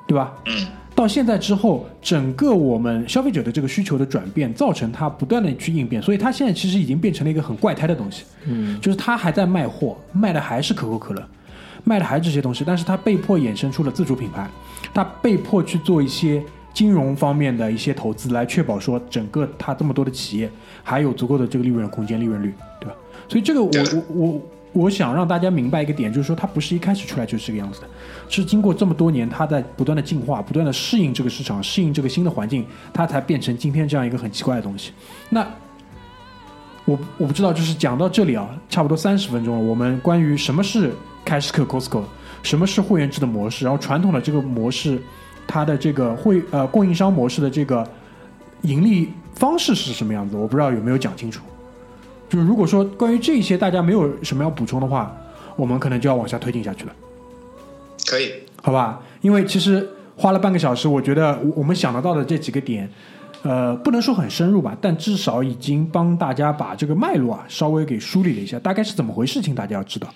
[0.07, 0.31] 对吧？
[0.45, 0.67] 嗯，
[0.99, 8.25] 到现在之后，整个我们消费者的这个需求的转变，造成它不断的去应变，所以它现在其实已经变成了一个很怪胎的东西。
[8.45, 11.25] 嗯，就是它还在卖货，卖的还是可口可乐，
[11.85, 14.45] 卖的还是这些东西，但是它被迫衍生出了自主品牌，
[14.93, 20.51] 它被迫去做一些金融方面的一些投资，来确保说整个它这么多的企业
[20.83, 22.95] 还有足够的这个利润空间、利润率，对吧？
[23.29, 24.41] 所以这个我我我
[24.73, 27.87] 我想让大家明白一个点，就是说它不是一开始出来就是这个样子的，
[28.29, 34.91] 是经过这么多年，它在不断的进化，不断的适应这个市场，适应这个新的环境，它才变成今天这样一个很奇怪的东西。
[35.29, 35.45] 那
[36.85, 39.61] 我我不知道，就是讲到这里啊，差不多三十分钟了。
[39.61, 40.93] 我们关于什么是
[41.25, 42.03] 开市客 Costco，
[42.43, 45.01] 什么是会员制的模式，然后传统的这个模式，
[45.47, 47.87] 它的这个会呃供应商模式的这个
[48.61, 51.41] 盈利方式是什么样子，我不知道有没有讲清楚。
[52.27, 55.15] 就是如果说关于这些大家没有什么要补充的话，
[55.55, 56.93] 我们可能就要往下推进下去了。
[58.07, 58.31] 可以。
[58.61, 59.01] 好吧？
[59.21, 62.89] 因为其实花了半个小时，我觉得我我们想得到的这几个点，
[63.41, 70.07] 呃，不能说很深入吧，但至少已经帮大家把这个脉络啊稍微给梳理了一下，大概是怎么回事情，大家要知道。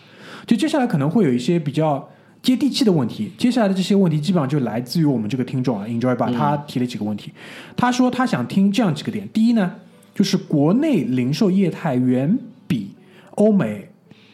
[0.45, 2.05] 就接下来可能会有一些比较
[2.41, 3.31] 接地气的问题。
[3.37, 7.31] 接下来的这些问题基本上就来自于我们这个听众啊，Enjoy 吧，他提了几个问题。
[7.77, 9.75] 他说他想听这样几个点：第一呢，
[10.13, 12.91] 就是国内零售业态远比
[13.35, 13.89] 欧美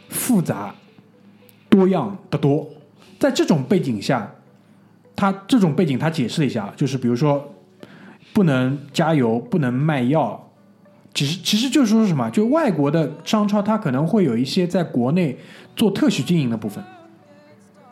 [0.10, 0.74] 复杂
[1.70, 2.68] 多样的多。
[3.20, 4.34] 在这种背景下，
[5.16, 7.54] 他这种背景他解释了一下，就是比如说
[8.34, 10.52] 不能加油，不能卖药，
[11.14, 12.30] 其实其实就是说什么？
[12.30, 15.38] 就外国的商超，它可能会有一些在国内
[15.76, 16.84] 做特许经营的部分，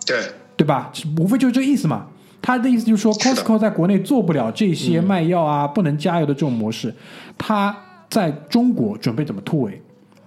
[0.05, 0.91] 对，对吧？
[1.19, 2.07] 无非就是这个意思嘛。
[2.39, 6.95] 他的意思就是说，Costco 在国内做不了这些卖药啊、不能加油的这种模式，
[7.37, 7.75] 他
[8.09, 9.81] 在中国准备怎么突围？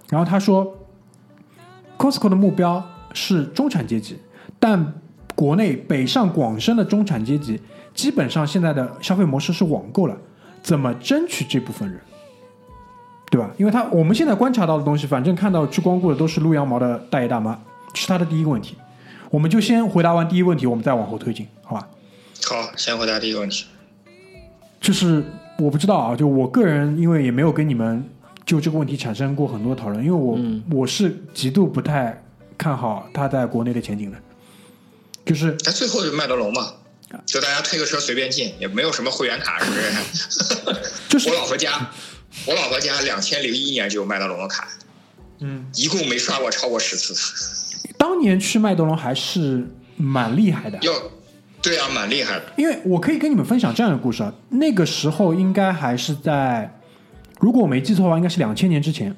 [0.09, 0.77] 然后他说
[1.97, 4.17] ，Costco 的目标是中产阶级，
[4.61, 4.93] 但
[5.35, 7.59] 国内北上广深的中产阶级
[7.93, 10.15] 基本上现在的消费模式是网购了，
[10.61, 11.99] 怎么争取这部分人？
[13.29, 13.49] 对吧？
[13.57, 17.57] 因为他我们现在观察到的东西，反正看到去光顾的都是撸羊毛的大爷大妈，
[17.93, 18.75] 是他的第一个问题。
[19.29, 21.87] 我们就先回答完第一个问题，我们再往后推进，好吧？
[22.45, 23.65] 好，先回答第一个问题。
[24.81, 25.23] 就是
[25.57, 28.03] 我不知道啊，就我个人，因为也没有跟你们
[28.45, 30.37] 就这个问题产生过很多讨论，因为我、
[30.77, 32.21] 我是极度不太
[32.57, 34.17] 看好他在国内的前景的，
[35.25, 36.73] 就是那最后就麦德龙嘛，
[37.25, 40.81] 就大家推个车随便进，也没有什么会员卡什么的。
[41.09, 41.89] 就是我老婆家，
[42.45, 44.67] 我老婆家两千零一年就有麦德龙的卡，
[45.39, 47.13] 嗯，一共没刷过超过十次。
[47.97, 50.93] 当年去麦德龙还是蛮厉害的，要，
[51.61, 52.45] 对啊，蛮厉害的。
[52.57, 56.79] 因为我可以跟你们分享这样的故事啊，那个时候应该还是在，
[57.39, 59.15] 如果我没记错的话，应该是两千年之前。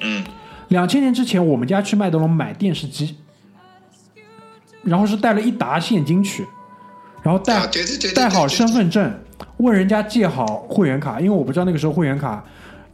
[0.00, 0.24] 嗯，
[0.68, 3.16] 两千年之前，我们家去麦德龙买电视机，
[4.82, 6.46] 然后是带了一沓现金去，
[7.22, 7.68] 然后带、
[8.14, 9.12] 带好身份证，
[9.58, 12.44] 问人家借好会员卡，因为我不知道那个时候会员卡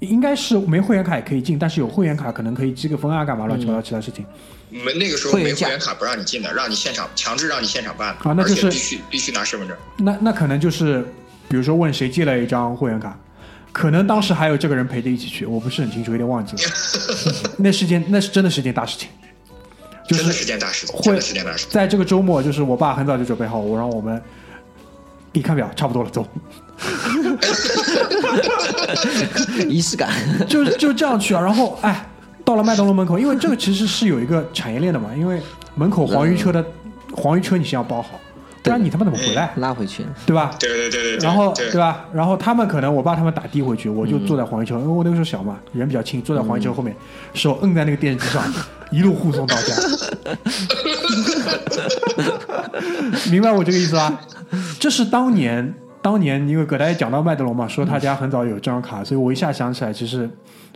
[0.01, 4.25] 应该是没会员卡也可以进，但是有会员卡可能可以积个分啊，干嘛乱七八糟其他事情。
[4.71, 9.77] 没那个时候会员价没会员卡不让你进的，让你现场强制让你现场办啊那就是必须必须拿身份证。
[9.99, 11.07] 那那可能就是，
[11.49, 13.17] 比如说问谁借了一张会员卡，
[13.71, 16.73] 可能当时还有这个人陪着一起去，我不是很清楚，有点忘记了。
[17.57, 19.09] 那是件那是真的是件大事情，
[20.07, 21.67] 就真的是是件大事，会真的是件大事。
[21.71, 24.21] 在这个周末，就是我爸很早就准备好，我让我们
[25.33, 26.27] 一看表，差不多了，走，
[29.69, 30.11] 仪式感。
[30.47, 31.41] 就就这样去啊。
[31.41, 32.07] 然后哎，
[32.45, 35.41] 到了麦当劳门口，因为这个其实是有一个产业链的嘛，因为
[35.75, 36.65] 门口黄鱼车的
[37.17, 38.21] 黄鱼车你先要包好，
[38.65, 40.57] 不然你他妈怎么回来， 拉回去，对吧？
[40.59, 41.25] 对对对对对。
[41.29, 42.07] 然后对对吧？
[42.15, 46.97] 然后他们可能我爸他们打的回去，我就坐在黄鱼车，因为我那个时候小嘛，人比较轻，坐在黄鱼车后面，
[47.35, 48.43] 手摁在那个电视机上，
[48.91, 49.75] 一路护送到家。
[53.31, 54.19] 明白我这个意思吧？
[54.81, 60.27] 这是当年，当年因为葛大爷讲到麦德龙嘛，说他家很早有这张卡，所以我一下想起来，其实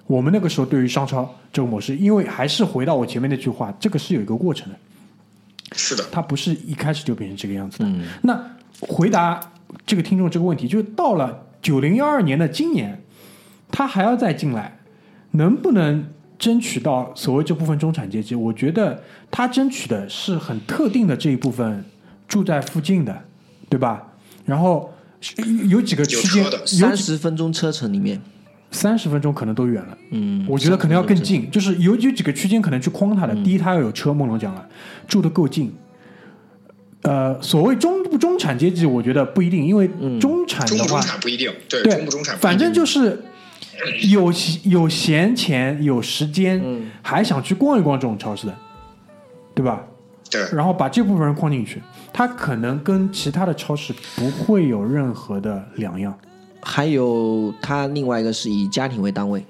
[0.07, 4.75] 我们那个时候对于商超这个模式，因为还是回到我前面那句话，这个是有一个过程的。
[5.73, 7.85] 是的，他不是一开始就变成这个样子的。
[7.87, 8.39] 嗯那
[8.81, 9.41] 回答
[9.85, 13.03] 这个听众这个问题，就是到了九零幺二年的今年，
[13.71, 14.79] 他还要再进来，
[15.33, 18.35] 能不能争取到所谓这部分中产阶级？
[18.35, 21.85] 我觉得他争取的是很特定的这一部分
[22.29, 23.25] 住在附近的，
[23.69, 24.13] 对吧？
[24.45, 24.95] 然后
[25.69, 28.23] 有几个区间三十分钟车程里面，
[28.71, 29.99] 三十分钟可能都远了。
[30.11, 33.35] 嗯，我觉得可能要更近，就是有有几个区间可能去框它的。
[33.43, 34.69] 第一，它要有车，梦龙讲了，
[35.07, 35.73] 住的够近。
[37.03, 39.89] 呃，所谓中不中产阶级，我觉得不一定，因为
[40.21, 43.23] 中产中不中的话，产不一定，对，对中不中产不一定，反正就是
[44.11, 44.33] 有
[44.65, 48.55] 有闲钱、有时间，嗯还想去逛一逛这种超市的，
[49.55, 49.85] 对吧？
[50.31, 51.81] 对然后把这部分人框进去，
[52.13, 56.15] 他可能跟其他的超市不会有任何的两样。
[56.61, 59.45] 还有他另外一个是以家庭为单位，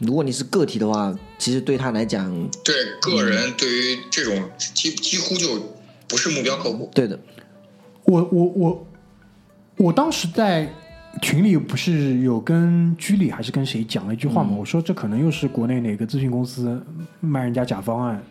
[0.00, 2.30] 如果你是个体的话，其实对他来讲，
[2.64, 5.74] 对个人对于这种几几乎就
[6.08, 6.90] 不是目标客户。
[6.94, 7.18] 对的，
[8.04, 8.86] 我我我
[9.76, 10.72] 我当时在
[11.22, 14.56] 群里不是有跟居里还是跟谁讲了一句话嘛？
[14.56, 16.80] 我说这可能又是国内哪个咨询公司
[17.20, 18.22] 卖人家假方案，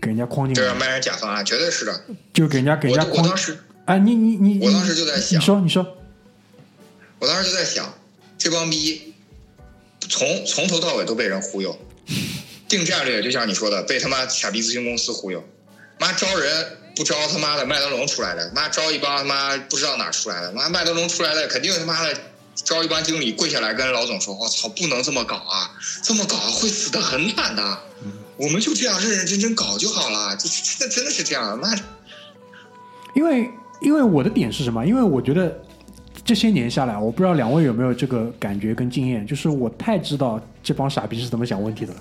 [0.00, 1.92] 给人家框进对啊，来，卖人假方案，绝对是的。
[2.32, 5.86] 就给人家给人家框我当时哎，你你你，我当时就在想你说你说，
[7.22, 7.94] 我当时就在想，
[8.36, 9.14] 这帮逼
[10.00, 11.78] 从从头到尾都被人忽悠，
[12.68, 15.44] 定战略就像你说的，被他妈傻逼咨询公司忽悠，
[16.00, 22.12] 妈招人不招他妈的麦德龙出来的，妈招一帮他妈不知道哪儿出来的，妈麦德龙出来的肯定他妈的
[22.56, 25.70] 招一帮经理跪下来跟老总说，我操，不能这么搞啊，
[26.02, 27.78] 这么搞会死的很惨的，
[28.36, 31.72] 我们就这样认认真真搞就好了，这这真的是这样，妈
[33.14, 33.48] 因为
[33.80, 34.84] 因为我的点是什么？
[34.84, 35.62] 因为我觉得
[36.24, 42.00] 这些年下来，我不知道两位有没有这个感觉跟经验，就是我太知道这帮傻逼是怎么想问题的了，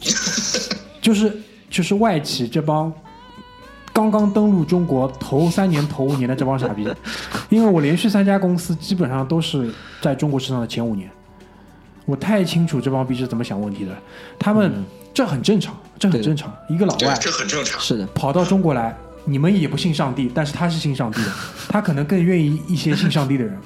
[1.02, 1.36] 就是
[1.68, 2.92] 就是外企这帮
[3.92, 6.88] 刚刚登陆中国头三年、头五年的这帮傻逼，
[7.50, 11.10] 因为我连续三家公司基本上都是在中国市场的前五年，
[12.06, 13.96] 我太清楚这帮逼是怎么想问题的。
[14.38, 14.82] 他们、
[15.12, 16.52] 这很正常，这很正常。
[16.68, 17.80] 一个老外，这很正常。
[17.80, 21.32] 是的，跑到中国来，你们也不信上帝，但是他是信上帝的，
[21.68, 23.56] 他可能更愿意一些信上帝的人。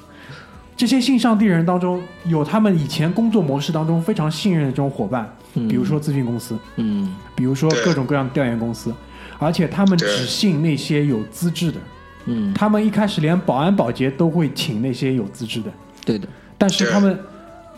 [0.77, 7.13] 这些信上帝人当中，有他们以前工作模式当中非常信任的这种伙伴，比如说咨询公司，嗯。
[7.35, 8.93] 比如说各种各样的调研公司，
[9.37, 11.79] 而且他们只信那些有资质的。
[12.25, 15.71] 嗯，他们一开始连保安保洁都会请那些有资质的，
[16.05, 17.17] 对的，但是他们，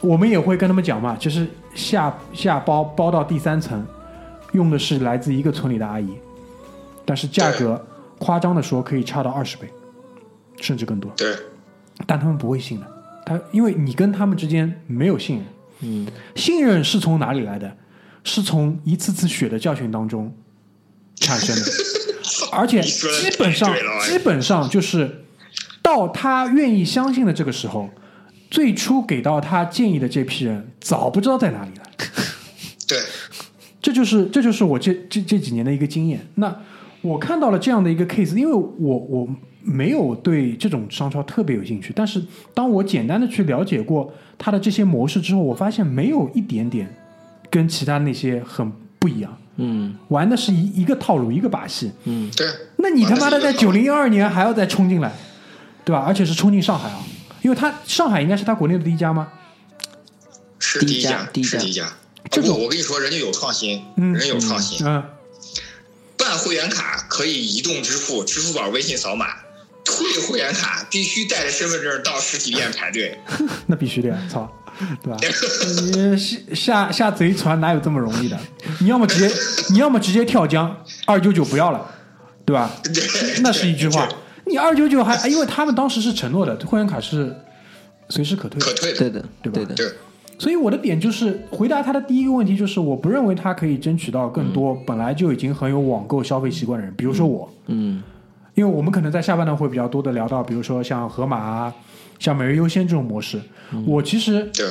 [0.01, 3.85] 我们也会跟他们讲嘛，就是下下包包到第三层，
[4.53, 6.09] 用的是来自一个村里的阿姨，
[7.05, 7.83] 但是价格
[8.19, 9.67] 夸张的说可以差到二十倍，
[10.59, 11.35] 甚至更多，对。
[12.07, 12.87] 但他们不会信的，
[13.25, 15.45] 他因为你跟他们之间没有信任，
[15.81, 17.77] 嗯，信任是从哪里来的？
[18.23, 20.31] 是从一次次血的教训当中
[21.15, 21.61] 产生的，
[22.53, 25.23] 而且基本上基本上就是
[25.81, 27.89] 到他愿意相信的这个时候，
[28.49, 31.83] 最初给到他建议的这批人早不知道在哪里了。
[32.87, 32.99] 对。
[33.81, 36.27] 这就是这就是我这这这几年的一个经验。
[36.35, 36.55] 那
[37.01, 39.27] 我看到了这样的一个 case，因为我我
[39.63, 42.23] 没有对这种商超特别有兴趣，但是
[42.53, 46.95] 当我简单的去了解过它的这些模式之后，我发现没有一点点
[47.49, 51.91] 跟其他那些很不一样，嗯玩的是一一个套路一个把戏。
[52.05, 52.47] 嗯，对，
[52.77, 55.11] 那你他妈的在九零二年还要再冲进来，
[55.83, 56.03] 对吧？
[56.05, 56.99] 而且是冲进上海啊，
[57.41, 59.27] 因为他上海应该是他国内的第一家吗？
[60.59, 61.85] 是第一一家，家第一家是第一家。
[62.29, 64.85] 这种不，我跟你说，人家有创新，嗯人家有创新。
[64.87, 65.03] 嗯，
[66.31, 69.25] 办会员卡可以移动支付，支付宝、微信扫码；
[69.83, 73.19] 退会员卡必须带着身份证到实体店排队。
[73.67, 74.49] 那必须的呀，操，
[75.03, 75.17] 对吧？
[75.91, 76.17] 你
[76.55, 78.39] 下下下贼船哪有这么容易的？
[78.79, 79.35] 你要么直接，
[79.71, 80.73] 你要么直接跳江，
[81.05, 81.85] 二九九不要了，
[82.45, 82.71] 对吧？
[83.41, 84.07] 那是一句话。
[84.45, 87.35] 你二九九还，因为他们当时是承诺的，会员卡是
[88.07, 88.97] 随时可退的可退的。
[88.99, 89.91] 对的，对吧对的，对，
[90.41, 98.01] 所以我的点就是回答他的第一个问题，就是我不认为他可以争取到更多本来就已经很有网购消费习惯的人，比如说我，嗯。
[98.55, 101.73] 因为我们可能在下半段会比较多的聊到，比如说像盒马啊、
[102.17, 103.39] 像每日优先这种模式，
[103.85, 104.65] 我其实对，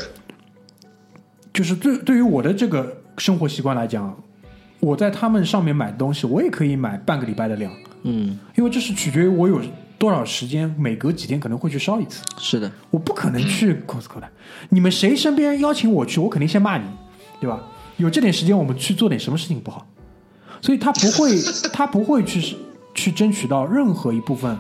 [1.55, 4.15] 就是对对于我的这个生活习惯来讲，
[4.81, 9.61] 我在他们上面买东西，我也可以买半个礼拜的量，嗯，因为这是取决于我有
[10.01, 12.25] 多少时间，每隔几天可能会去烧一次。
[12.39, 14.27] 是的，我不可能去 Costco 的。
[14.71, 16.85] 你们谁身边邀请我去，我肯定先骂你，
[17.39, 17.61] 对吧？
[17.99, 19.87] 有这点时间，我们去做点什么事情不好？
[20.63, 21.39] 所以他不会，
[21.71, 22.57] 他不会去
[22.95, 24.57] 去争取到任何一部分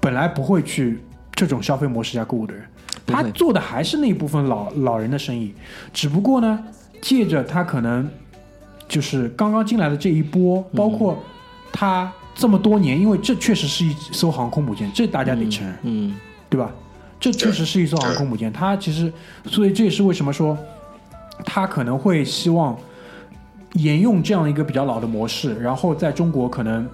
[0.00, 1.00] 本来不会去
[1.34, 2.64] 这种消费模式下购物的人，
[3.04, 5.52] 他做的还是那一部分老老人的生意，
[5.92, 6.64] 只不过呢，
[7.02, 8.08] 借着他可能
[8.86, 11.20] 就是刚刚进来的这一波，包括
[11.72, 15.76] 他这么多年，因为这确实是一艘航空母舰，这大家得承认。
[15.82, 16.14] 嗯
[16.48, 16.70] 对吧？
[17.18, 19.12] 这确实是一艘航空母舰，它其实，
[19.46, 20.56] 所以这也是为什么说，
[21.44, 22.78] 它可能会希望
[23.72, 26.86] 沿用这样一个比较老的模式，然后在中国可能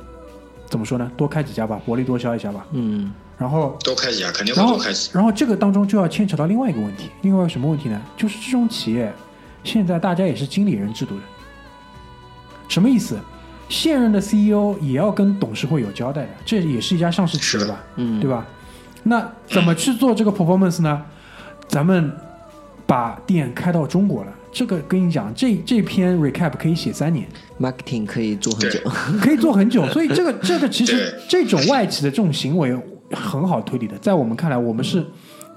[0.66, 1.10] 怎么说呢？
[1.16, 2.64] 多开几家吧，薄利多销一下吧。
[2.70, 5.14] 嗯然后，多开几家，肯定会然后多开几，家。
[5.14, 8.00] 然后这个当中就要牵扯到另外一个问题，另外什么问题呢？
[8.16, 9.12] 就是这种企业
[9.64, 11.22] 现在大家也是经理人制度的，
[12.68, 13.18] 什么意思？
[13.72, 17.80] 现任的 CEO 也要跟董事会有交代的，这也是一家上市企业吧？
[17.96, 18.46] 嗯，对吧？
[19.04, 21.02] 那怎么去做这个 performance 呢？
[21.66, 22.12] 咱们
[22.86, 27.26] 把店开到中国了，这个跟你讲，这这篇 recap 可以写三年
[27.58, 28.78] ，，marketing 可以做很久，
[29.22, 29.86] 可以做很久。
[29.88, 32.78] 所以这个这个其实这种外企的这种行为
[33.10, 35.02] 很好推理的，在我们看来，我们是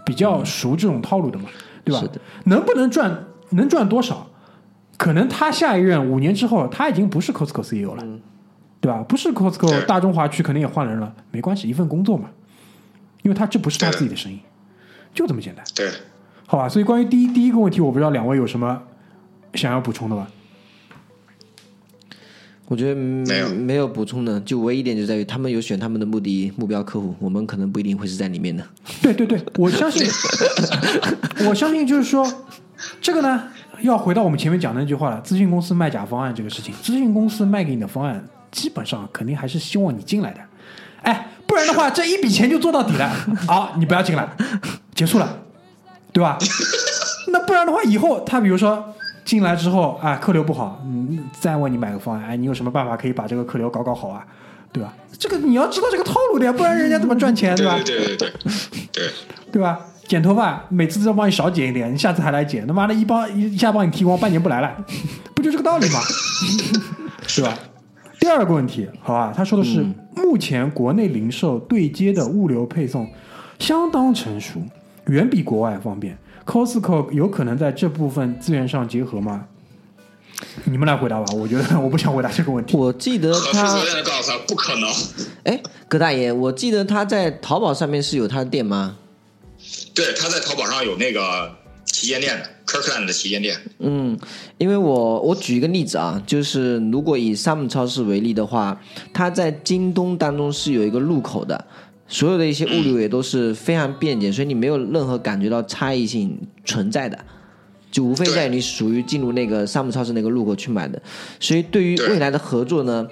[0.06, 1.50] 比较熟这种套路的嘛，
[1.84, 2.22] 对吧是的？
[2.46, 4.26] 能不能赚，能赚多少？
[4.98, 8.04] 可能他下一任五年之后，他已经不是 Costco CEO 了，
[8.80, 9.04] 对吧？
[9.08, 12.30] 不是 Costco 大中华区，可能也换人了，没关系，一份工作嘛，
[13.24, 14.40] 因为他这不是他自己的生意，
[15.14, 15.90] 就这么简单，对，
[16.46, 16.70] 好吧？
[16.70, 18.82] 所以关于第一第一个问题，我不知道两位有什么
[19.54, 20.28] 想要补充的吧？
[22.68, 28.66] 我觉得没有没有补充的，就唯一一点就在于他们有选他们的目的目标客户，我们可能不一定会是在里面的。
[29.04, 30.08] 对对对，我相信，
[31.48, 32.26] 我相信就是说，
[33.00, 33.50] 这个呢，
[33.86, 40.40] 要回到我们前面讲的那句话了，咨询公司卖假方案这个事情，咨询公司卖给你的方案，基本上肯定还是希望你进来的，
[41.02, 43.10] 哎，不然的话，这一笔钱就做到底了，
[43.48, 44.28] 好，你不要进来，
[44.94, 45.40] 结束了，
[46.12, 46.38] 对吧？
[47.32, 48.92] 那不然的话，以后他比如说。
[49.26, 54.24] 进来之后啊，客流不好，嗯，再问你买个方案，哎，你有什么办法可以把这个客流搞搞好啊？
[54.72, 54.94] 对吧？
[55.18, 57.74] 这个你要知道这个套路的呀，不然人家怎么赚钱，吧？
[57.84, 58.30] 对对对对对
[58.92, 59.10] 对，
[59.54, 59.80] 对吧？
[60.08, 64.86] 剪头发每次都要帮你少剪一点，你下次还来剪，他妈的一帮一下帮你剃光，半年不来了，
[65.36, 66.00] 不就这个道理吗？
[67.28, 67.58] 是吧？
[68.20, 73.06] 第二个问题，好吧，他说的是、嗯目前国内零售对接的物流配送
[73.60, 74.62] 相当成熟，
[75.08, 76.18] 远比国外方便。
[76.46, 79.46] Costco 有可能在这部分资源上结合吗？
[80.64, 82.78] 你们来回答吧，我觉得我不想回答这个问题。
[82.78, 83.64] 我记得他
[84.04, 84.90] 告诉他不可能。
[85.44, 88.96] 哎，葛大爷，我记得他在淘宝上面是有他的店吗？
[89.96, 93.58] 对，他在淘宝上有那个旗舰店的，Kirkland 的旗舰店。
[93.80, 94.20] 嗯，
[94.58, 98.82] 因为我我举一个例子啊，就是如果以 Sam 超市为例的话，
[99.14, 101.66] 它在京东当中是有一个入口的，
[102.08, 107.18] 所有的一些物流也都是非常便捷，所以你没有任何感觉到差异性存在的。
[107.90, 111.02] 就无非在于你属于进入那个 Sam 超市那个入口去买的，
[111.40, 113.08] 所以对于未来的合作呢，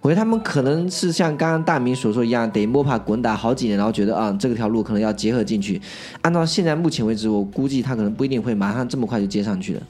[0.00, 5.80] 我觉得他们可能是像刚刚大明所说一样，得摸爬滚打好几年，然后觉得啊这个条路可能要结合进去。
[6.22, 9.82] 按照现在目前为止，我估计他可能不一定会马上这么快就接上去的。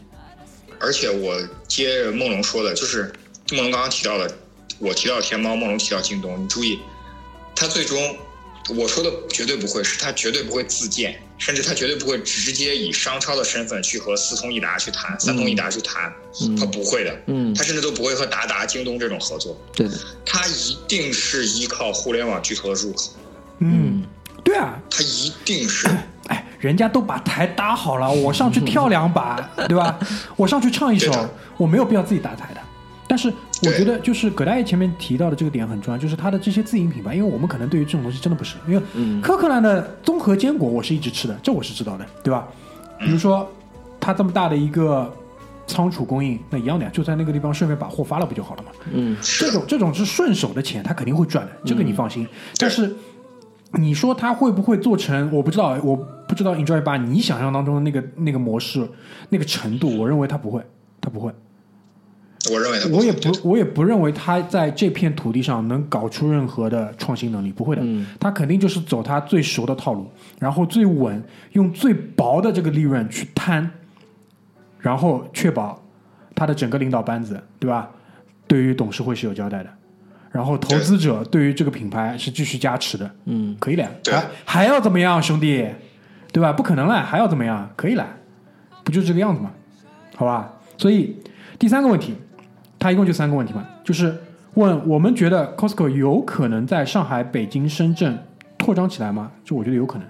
[0.81, 1.37] 而且我
[1.67, 3.13] 接着梦龙说的，就是
[3.53, 4.31] 梦龙刚刚提到的，
[4.79, 6.79] 我提到天猫，梦龙提到京东，你注意，
[7.55, 7.99] 他最终
[8.77, 16.13] 我说的绝对不会是他绝对不会自建，甚至他绝对不会直接以商超的身份去和四通一达去谈，三通一达去谈，
[16.59, 19.95] 他不会的，嗯，他甚至都不会和达达、京东这种合作，对的，
[20.25, 23.11] 他一定是依靠互联网巨头的入口，
[23.61, 24.05] 嗯，
[24.45, 25.89] 对啊，他一定是。
[26.29, 29.99] 哎，人家都把台搭好了，我上去跳两把， 对吧？
[30.37, 31.11] 我上去唱一首，
[31.57, 32.61] 我没有必要自己搭台的。
[33.07, 33.33] 但是
[33.63, 42.47] 我觉得，就是葛大爷前面提到的这个点很重要，就是他的这些自营品牌，因为我们可能对于这种东西真的不是，因为嗯科克兰的综合坚果我是一直吃的，这我是知道的，对吧？
[42.99, 43.49] 比如说
[43.99, 45.13] 他这么大的一个
[45.67, 48.71] 仓储供应，那一样的呀，就在那个地方顺便把货发了不就好了嘛？
[48.93, 52.27] 嗯这种这种是顺手的钱，他肯定会赚的，这个你放心。
[52.59, 52.95] 但是
[53.73, 55.31] 你说他会不会做成？
[55.33, 58.89] 我不知道，我不知道 Enjoy 吧，你想象当中的那个那个模式、
[59.29, 60.63] 那个程度，我认为他不会，
[61.01, 61.33] 他不会。
[62.53, 67.83] 我认为他我也不，我也不认为他在这片土地上能搞出任何的创新能力，不会的。
[67.85, 71.23] 嗯他肯定就是走他最熟的套路，然后最稳，
[71.53, 73.71] 用最薄的这个利润去摊，
[74.79, 75.83] 然后确保
[76.35, 77.91] 他的整个领导班子，对吧？
[78.47, 79.71] 对于董事会是有交代的，
[80.31, 85.67] 然后投资者对于这个品牌是继续加持的，嗯，可以了，对还还要怎么样，兄弟？
[86.31, 86.53] 对吧？
[86.53, 87.71] 不可能了，还要怎么样？
[87.75, 88.07] 可以了，
[88.85, 89.51] 不就这个样子吗？
[90.15, 90.55] 好吧。
[90.77, 91.17] 所以
[91.59, 92.15] 第三个问题，
[92.79, 94.17] 它一共就三个问题嘛，就是
[94.55, 98.19] 问我们觉得 Costco 有可能在上海、北京、深圳
[98.65, 99.31] 扩张起来吗？
[99.45, 100.07] 就我觉得有可能。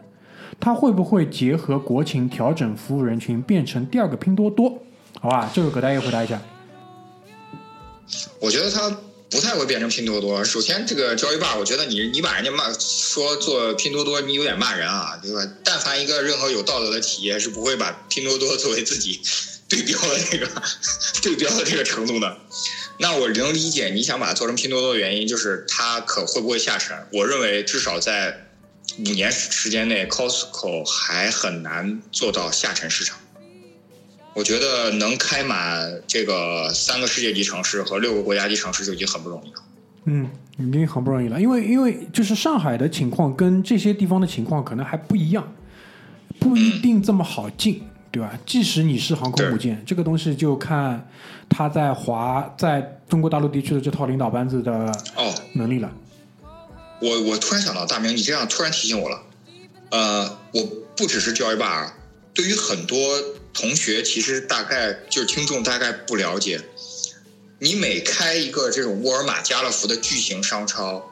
[0.61, 4.77] 他会不会结合国情调整服务人群，变成第二个拼多多？
[5.21, 6.41] 好吧，这个葛大爷回答一下。
[8.41, 8.91] 我觉得他
[9.31, 10.43] 不太会变成拼多多。
[10.43, 15.41] 首先，这个交易霸，我觉得你你把人家骂说做拼多多，你有点骂人啊，对吧？
[15.63, 19.21] 但凡一个任何有道德的企业是不会把拼多多作为自己
[19.69, 20.49] 对标的这个
[21.23, 22.37] 对标的这个程度呢。
[22.99, 26.97] 那我能理解你想把它做成拼多多的原因，就是它可会不会下沉？
[27.13, 28.49] 我认为至少在
[28.99, 33.19] 五年时间内，Costco 还很难做到下沉市场。
[34.35, 39.63] 我觉得能开满这个三个世界级城市和六个国家级城市就已经很不容易了。
[40.05, 45.55] 嗯，已经很不容易了，因为因为就是上海的情况跟这些地方的情况可能还不一样，
[46.39, 47.83] 不一定这么好进，
[48.19, 48.37] 对吧？
[48.45, 51.09] 即使你是航空母舰，这个东西就看
[51.49, 54.73] 他在华在中国大陆地区的这套领导班子的
[55.15, 55.89] 哦，能力了。
[57.01, 59.23] 我我突然想到，大明，你这样突然提醒我了。
[59.91, 61.95] 呃，我不只是教育霸啊，
[62.35, 62.99] 对于很多
[63.55, 66.61] 同学，其实大概就是听众大概不了解，
[67.61, 71.09] 你每开一个这种沃尔玛、家乐福的巨型商超，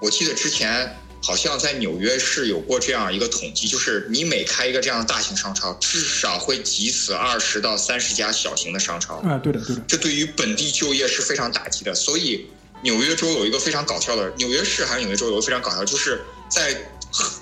[0.00, 9.16] 我记得之前好像在纽约市有过这样一个统计，就是你每开一个这样的大型商超，至少会挤死二十到三十家小型的商超。
[9.16, 11.94] 啊、对的，对的，这对于本地就业是非常打击的。
[11.94, 12.46] 所以
[12.82, 16.76] 纽约州有一个非常搞笑的，纽约市还是纽约州有一个非常搞笑，就是在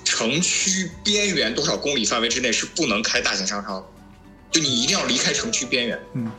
[0.03, 3.85] 城区边缘多少公里范围之内是不能开大型商超，
[4.51, 5.99] 就你一定要离开城区边缘。
[6.13, 6.31] 嗯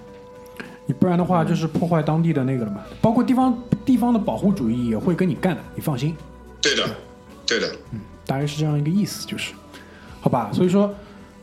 [0.87, 6.17] 你不然的话就是破坏当地的那个了嘛，包括地方地方的保护主义也会跟你干的，你放心。
[6.63, 6.89] 对的，
[7.49, 9.55] 对的，嗯大概是这样一个意思，就是，
[10.21, 10.51] 好吧？
[10.53, 10.95] 所以说，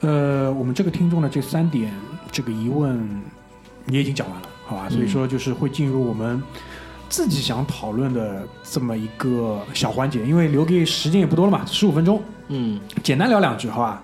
[0.01, 1.91] 呃，我们这个听众的这三点
[2.32, 2.95] 这个疑问
[3.86, 4.88] 你已经讲完了，好吧？
[4.88, 6.41] 所以说就是会进入我们
[7.10, 14.03] 自己想讨论的这么一个小环节，因为留给时间也不多了嘛，十五分钟，嗯简单聊两句，好吧？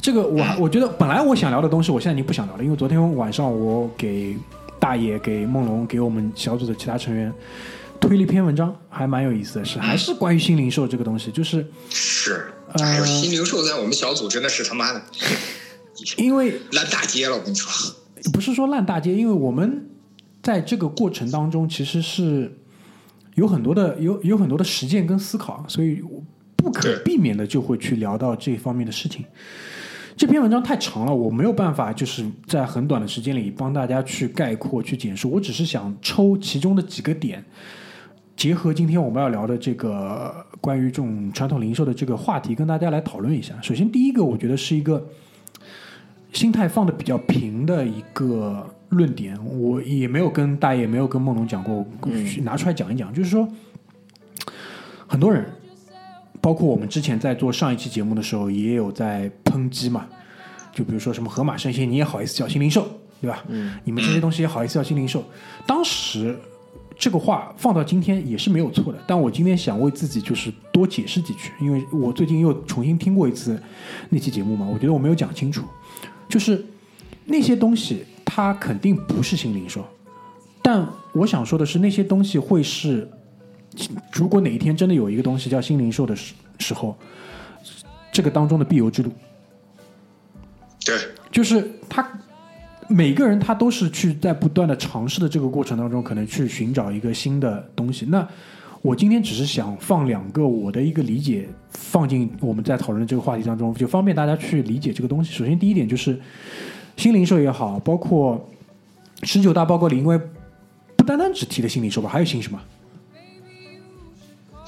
[0.00, 4.36] 这个我还我觉得本来我想聊的东西，我现在已经不想聊了，因为昨天晚上我给
[4.78, 7.32] 大爷、给梦龙、给我们小组的其他成员
[8.06, 12.52] 推了一篇文章，还蛮有意思的是，还是关于新零售这个东西，就是是。
[12.72, 15.02] 呃新零售在我们小组真的是他妈的
[16.18, 17.96] 因为烂大街了，我跟你说。
[18.32, 19.88] 不是说烂大街，因为我们
[20.42, 22.56] 在这个过程当中其实是
[23.34, 26.02] 有很多的有有很多的实践跟思考，所以
[26.54, 29.24] 不可避免的就会去聊到这方面的事情。
[30.16, 35.30] 这篇文章太长了，我没有办法就是在很短的时间里帮大家去概括、去简述。
[35.30, 37.44] 我只是想抽其中的几个点，
[38.36, 43.54] 结合今天我们要聊的这个关于这种传统零售的这个话题，跟大家来讨论一下。
[43.62, 45.02] 首先，第一个，我觉得是一个
[46.34, 51.84] 心态放的比较平的一个论点，我也没有跟大爷，没有跟梦龙讲过，
[52.42, 53.48] 拿出来讲一讲，就是说，
[55.06, 55.42] 很多人，
[56.42, 60.06] 包括我们之前在做上一期节目的时候，也有在抨击嘛，
[60.74, 62.86] 就比如说什么盒马生鲜，你也好意思叫新零售，
[63.22, 63.42] 对吧？
[63.48, 65.24] 嗯，你们这些东西也好意思叫新零售，
[65.66, 66.38] 当时。
[66.98, 73.60] 这个话放到今天也是没有错的，但我今天想为自己就是多解释几句，因为我最近又重新听过一次
[74.08, 75.64] 那期节目嘛，我觉得我没有讲清楚，
[76.28, 76.64] 就是
[77.26, 79.84] 那些东西它肯定不是新零售，
[80.62, 83.06] 但我想说的是那些东西会是，
[84.10, 86.96] 如果哪一天真的有一个东西叫新零售的时时候，
[88.10, 89.12] 这个当中的必由之路，
[90.82, 90.96] 对，
[91.30, 92.02] 就是它
[92.88, 98.06] 每个人他都是去在不断的尝试的这个过程当中，可能去寻找一个新的东西。
[98.06, 98.26] 那
[98.82, 105.32] 我今天只是想放两个我的一个理解放进我们在讨论的这个话题当中，就方便大家去理解这个东西。
[105.32, 106.20] 首先第一点就是
[106.96, 108.48] 新零售也好，包括
[109.22, 110.20] 十九大报告里，因为
[110.96, 112.60] 不单单只提的新零售吧，还有新什么？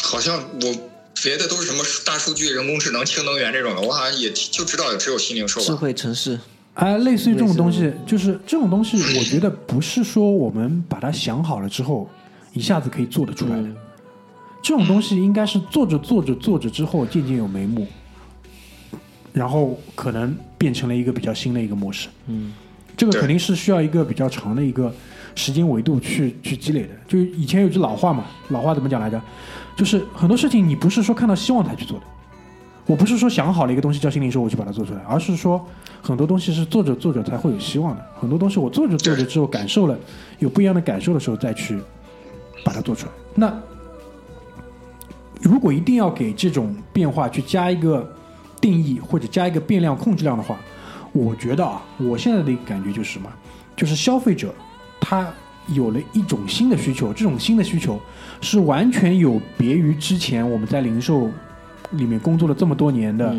[0.03, 0.75] 好像我
[1.23, 5.75] 别的都是什么大数据、人工智能、氢能源这种的，我好像也就知道只有新零售智。
[5.75, 6.41] 慧城市，
[6.79, 12.09] 啊，类似于这种东西，就是这种东西，我觉得不是说我们把它想好了之后
[12.53, 13.63] 一下子可以做得出来的。
[13.63, 13.77] 嗯
[14.61, 17.87] 这种东西应该是做着做着做着之后渐渐有眉目，
[19.33, 22.09] 然后可能变成了一个比较新的一个模式。
[22.27, 22.53] 嗯，
[22.97, 24.93] 这个肯定是需要一个比较长的一个
[25.37, 26.89] 时间维度去去积累的。
[27.07, 29.19] 就以前有句老话嘛，老话怎么讲来着？
[29.77, 32.05] 就是很多事情你不是说看到希望才去做的。
[32.85, 35.65] 我不是说想好了一个东西叫新零售，我去把它做出来，而是说
[36.03, 38.05] 很多东西是做着做着才会有希望的。
[38.21, 39.99] 很多东西我做着做着之后感受了
[40.39, 41.79] 有不一样的感受的时候，再去
[42.65, 43.13] 把它做出来。
[43.35, 43.53] 那
[45.41, 48.11] 如果一定要给这种变化去加一个
[48.61, 50.59] 定义或者加一个变量控制量的话，
[51.13, 53.31] 我觉得啊，我现在的一个感觉就是什么？
[53.77, 54.53] 就是消费者
[55.01, 55.33] 他
[55.69, 58.01] 有了一种新的需求，这种新的需求
[58.41, 61.31] 是完全有别于之前我们在零售
[61.93, 63.33] 里面工作了这么多年的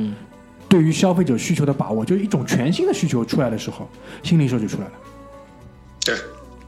[0.69, 3.89] 对于消费者需求的把握，就是一种全新的需求出来的时候，
[4.21, 4.91] 新零售就出来了。
[6.05, 6.15] 对，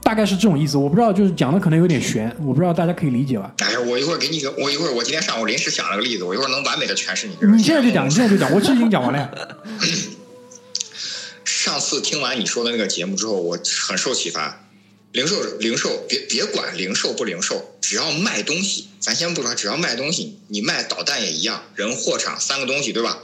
[0.01, 3.53] 大概是这种意思，我不知道，就是讲的可能有点悬，我不知道大家可以理解吧？
[3.59, 7.55] 哎呀，我一会儿给你个，我一会儿我今天上午临时想了个例子，我一会儿能完美的诠释你这个。
[7.55, 9.29] 你现在就讲，你现在就讲，我其实已经讲完了呀。
[11.45, 14.65] 上次听完你说的那个节目之后，我很受启发。
[15.11, 23.19] 零售，零售，别别管零售不零售，只要卖东西，咱先不说，只要卖东西，你卖导弹也一样，人货场三个东西，对吧？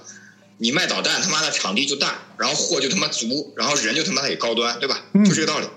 [0.59, 5.03] 你卖导弹，他妈的场地就大，然后货就他妈足，然后人就他妈的也高端，对吧？
[5.13, 5.67] 嗯就这个道理。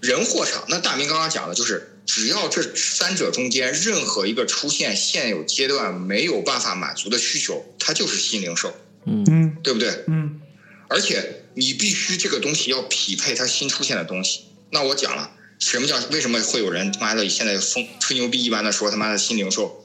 [0.00, 8.74] 人货场，那大明刚刚讲的就是，只要这三者中间任何一个出现现有阶段没有办法满足的需求，它就是新零售，
[9.06, 10.04] 嗯对不对？
[10.06, 10.40] 嗯
[10.88, 14.44] 而且你必须这个东西要匹配它新出现的东西。
[14.70, 19.84] 那我讲了，什么叫为什么会有人他妈的现在疯吹牛逼一般的说他妈的新零售？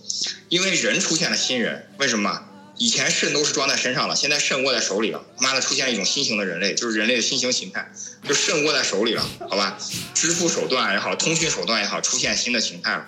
[0.49, 2.49] 因为人出现了新人，为什么？
[2.77, 7.91] 以前肾都是装在身上了，现在肾握在手里了，妈的出现了一种新型的人类，就是人类的新型形态，
[8.27, 9.77] 就肾握在手里了，好吧？
[10.13, 13.07] 支付手段也好，通讯手段也好，出现新的形态了。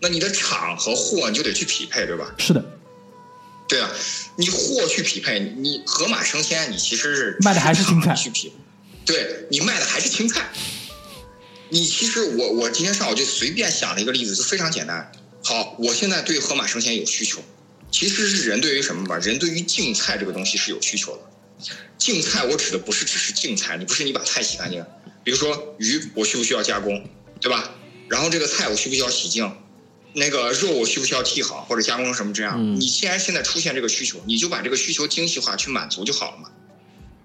[0.00, 2.34] 那你的厂和货你就得去匹配，对吧？
[2.38, 2.62] 是的，
[3.66, 3.90] 对啊，
[4.36, 8.52] 你货去匹配，你盒马生鲜，你其实是卖的还是青菜去匹，
[9.06, 10.50] 对你卖的还是青菜。
[11.70, 15.10] 你其实我我今天上午就随便想了一个例子，就非常简单。
[15.42, 17.40] 好，我现在对盒马生鲜有需求，
[17.96, 19.16] 其实是人对于什么吧？
[19.16, 21.22] 人对于净菜这个东西是有需求的。
[21.96, 24.84] 净菜我指的不是只是净菜，你不是你把菜洗干净，
[25.24, 27.08] 比如说鱼，我需不需要加工，
[27.40, 27.72] 对吧？
[28.10, 29.50] 然后这个菜我需不需要洗净？
[30.12, 32.56] 那个肉我需不需要剔好或者加工成什么这样？
[32.58, 36.50] 嗯你既然现在出现这个需求，你就把这个需求精细化去满足就好了嘛，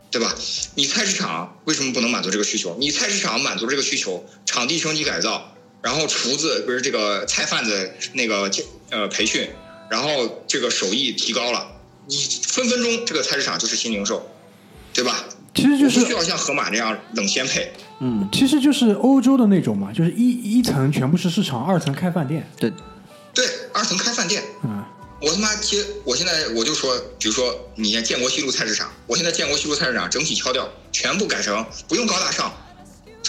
[0.10, 0.34] 对吧？
[0.76, 2.78] 你菜市场为什么不能满足这个需求？
[2.80, 8.50] 你菜市场满足这个需求，场地升级改造，然后厨子不是这个菜贩子那个
[8.90, 9.50] 呃培训，
[9.92, 11.68] 然后这个手艺提高了，
[12.08, 12.16] 你
[12.48, 14.26] 分分钟这个菜市场就是新零售，
[14.94, 15.26] 对吧？
[15.54, 22.50] 其实就是不需要像盒马那样冷鲜配，嗯，其实就是欧洲的那种嘛，就是一一层全部是市场，二层开饭店。
[22.58, 22.72] 对，
[23.34, 24.82] 对，二层开饭店，嗯
[25.20, 32.52] 我他妈接，我现在我就说，比如说你建国西路菜市场，我现在建国西路菜市场整体敲掉，全部改成不用高大上，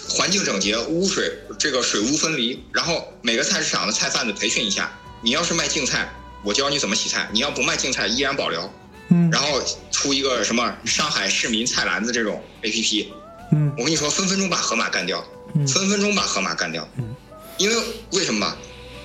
[0.09, 4.91] 环境整洁，污水这个水污分离，然后每个菜市场的菜贩子培训一下，
[5.23, 6.09] 你要是卖净菜，
[6.45, 8.71] 我教你怎么洗菜；你要不卖净菜，依然保留。
[9.09, 13.07] 嗯然后出一个什么上海市民菜篮子这种 APP，
[13.53, 15.23] 嗯我跟你说，分分钟把盒马干掉，
[15.55, 16.89] 嗯分分钟把盒马干掉。
[16.97, 17.15] 嗯
[17.59, 17.77] 因为
[18.13, 18.57] 为什么吧？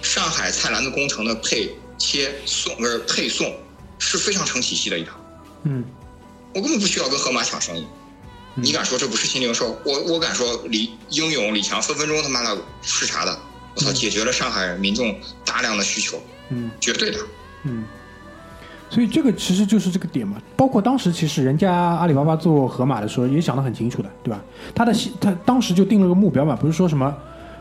[0.01, 3.53] 上海菜篮子工程的配切送不是配送
[3.99, 5.19] 是非常成体系的一套，
[5.63, 5.83] 嗯
[6.53, 7.85] 我根本不需要跟盒马抢生意。
[8.55, 9.77] 你敢说这不是新零售？
[9.83, 13.39] 我我敢说李英勇、李强分分钟他妈的视察的，
[13.75, 16.36] 我操，解决了上海民众大量的需求，嗯
[16.80, 17.18] 绝对的。
[17.64, 17.84] 嗯，
[18.89, 20.38] 所以这个其实就是这个点嘛。
[20.56, 24.39] 包括当时其实人家阿里巴巴做盒马的时候也想得很清楚的，对吧？
[24.74, 27.16] 他的他当时就定了个目标嘛，不是说什么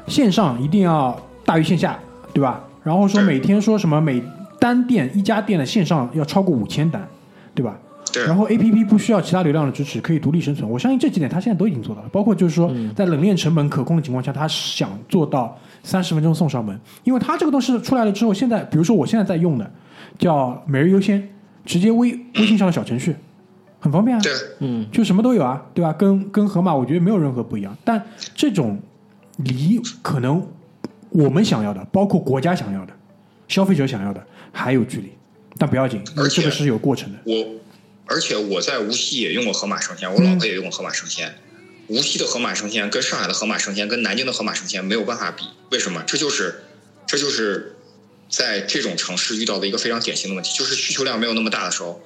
[0.06, 1.98] 线上一定要大于线下，
[2.32, 2.62] 对吧？
[2.82, 4.22] 然后说每天说什么每
[4.60, 7.06] 单店一家店的线上要超过五千单，
[7.54, 7.76] 对吧？
[8.12, 10.68] 对，然后 A P P 不需要其他流量的支持，可以独立生存。
[10.68, 19.70] 我相信这几点他现在都已经做到了，包括就是说在冷链成本可控的情况下，他想做到三十分钟送上门，因为他这个东西出来了之后，现在比如说我现在在用的
[20.18, 21.28] 叫每日优先，
[21.64, 23.14] 直接微微信上的小程序，
[23.80, 25.92] 很方便啊，对，嗯就什么都有啊，对吧？
[25.92, 28.02] 跟跟盒马我觉得没有任何不一样，但
[28.34, 28.78] 这种
[29.38, 30.44] 离可能
[31.10, 32.92] 我们想要的，包括国家想要的，
[33.48, 35.10] 消费者想要的还有距离，
[35.58, 36.00] 但不要紧，
[36.30, 37.18] 这个是有过程的。
[37.24, 37.32] 我，
[38.06, 41.38] 而且我在无锡也用过盒马生鲜，我老婆也用过盒马生鲜。
[41.88, 46.02] 无锡的盒马生鲜跟上海的盒马生鲜跟南京的盒马生鲜没有办法比，为什么？
[46.06, 46.64] 这就是，
[47.06, 47.76] 这就是
[48.28, 52.02] 在这种城市遇到的一个非常典型的问题，就是需求量没有那么大的时候，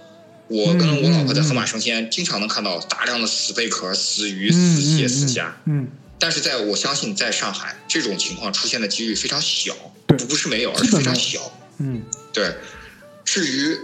[0.49, 5.57] 我跟我老婆在盒马生鲜经常能看到大量的死贝壳、死鱼、死蟹、死虾。
[5.65, 5.89] 嗯，
[6.19, 9.75] 但是在我相信，在上海这种情况出现的几率非常小，
[10.07, 11.53] 不是没有，而是非常小。
[11.79, 12.03] 嗯
[12.35, 12.55] 对，
[13.25, 13.79] 至于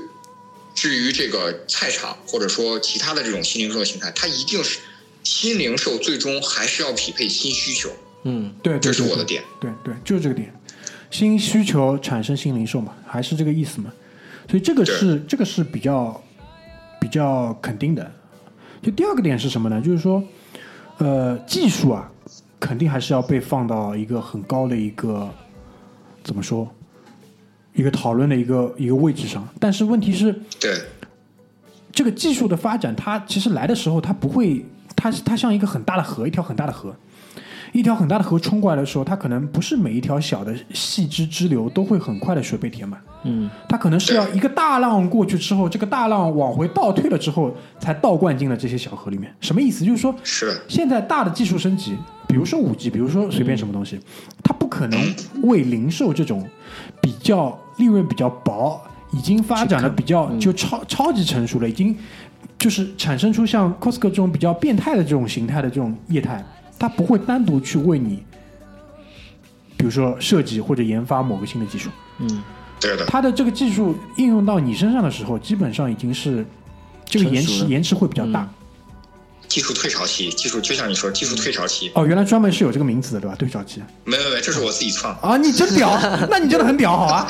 [0.77, 4.79] 至于这个菜场或者说其他的这种新零售的形态，它一定是
[5.25, 7.91] 新零售最终还是要匹配新需求，
[8.23, 9.43] 嗯对对，这是我的点。
[9.59, 10.55] 对对，就是这个点，
[11.11, 13.91] 新需求产生新零售嘛，还是这个意思嘛。
[14.49, 16.23] 所以这个是这个是比较
[17.01, 18.13] 比较肯定的。
[18.83, 19.81] 就第二个点是什么呢？
[19.81, 20.23] 就是说，
[20.99, 22.09] 呃，技术啊，
[22.61, 25.29] 肯定还是要被放到一个很高的一个
[26.23, 26.71] 怎么说，
[27.77, 29.47] 一个讨论的一个一个位置上。
[29.61, 30.75] 但是问题是，对，
[31.93, 34.67] 这个技术的发展，它其实来的时候，它不会，
[34.97, 36.97] 它它像一个很大的河，一条很大的河，
[37.73, 49.35] 一条很大的河冲过来的时候，它可能不是每一条小的细支支流都会很快的水被填满，嗯它可能是要一个大浪过去之后，这个大浪往回倒退了之后，才倒灌进了这些小河里面。
[49.41, 49.85] 什么意思？
[49.85, 51.97] 就是说，是，现在大的技术升级，
[52.27, 54.01] 比如说五 G，比如说随便什么东西，
[54.43, 56.49] 它不可能为零售这种
[57.01, 58.81] 比较利润比较薄、
[59.13, 61.97] 已经发展的比较就超超级成熟了，已经
[62.59, 66.45] 就是产生出像 Costco 这种比较变态的这种形态的这种业态，
[66.79, 68.23] 它不会单独去为你，
[69.77, 71.91] 比如说设计或者研发某个新的技术。
[72.19, 72.43] 嗯。
[72.79, 76.45] 对的，它的这个技术应用到你身上的时候，基本上已经是
[77.07, 78.47] 这个延迟延迟会比较大。
[79.49, 83.37] 技术退潮期，技术就像你说，技术退潮期，哦，原来专门是有这个名词的，对吧？
[83.37, 83.83] 退潮期。
[84.05, 85.21] 没没没，这是我自己创的。
[85.21, 85.91] 啊，你真屌，
[86.31, 87.27] 那你真的很屌，好啊。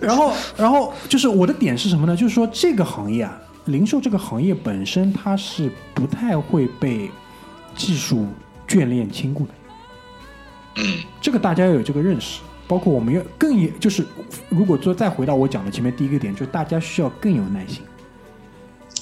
[0.00, 2.16] 然后，然后就是我的点是什么呢？
[2.16, 7.10] 就是说这个行业啊，零售这个行业本身它是不太会被
[7.76, 8.26] 技术
[8.68, 9.52] 眷恋亲顾的，
[10.76, 12.40] 嗯，这个大家要有这个认识。
[12.66, 14.02] 包括我们要更也就是，
[14.48, 17.82] 如果说再回到我讲的前面第一个点，就是大家需要更有耐心。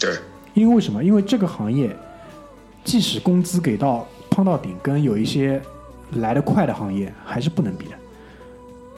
[0.01, 0.17] 对，
[0.53, 1.03] 因为为什么？
[1.03, 1.97] 因为这个行业，
[2.85, 5.61] 即使工资给到碰到顶，跟有一些
[6.17, 7.93] 来得快的行业还是不能比的。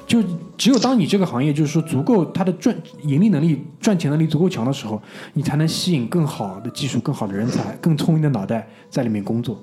[0.06, 0.22] 就
[0.58, 9.58] 只有当你这个行业就是说足够它的赚盈利能力、赚钱能力足够强的时候，你才能吸引更好的技术、更好的人才、更聪明的脑袋在里面工作。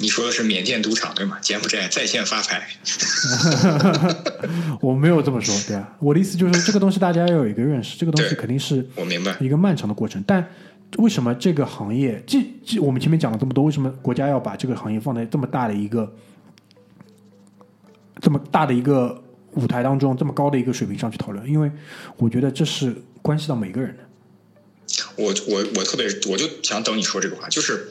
[0.00, 1.38] 你说的是缅甸赌场对吗？
[1.40, 2.62] 柬埔寨在线发财。
[4.80, 10.22] 我没有这么说，对啊，我的意思就是说这个东西大家要有一个认识，这个东西肯定是我明白，一个漫长的过程。
[10.26, 10.46] 但
[10.98, 16.14] 为什么这个行业，这这我们前面讲了这么多，为什么国家要把这个行业放在这么大的一个
[18.20, 19.22] 这么大的一个
[19.52, 21.48] 舞台当中，这么高的一个水平上去讨论？
[21.48, 21.70] 因为
[22.16, 24.04] 我觉得这是关系到每个人的。
[25.16, 27.88] 我我我特别我就想等你说这个话，就是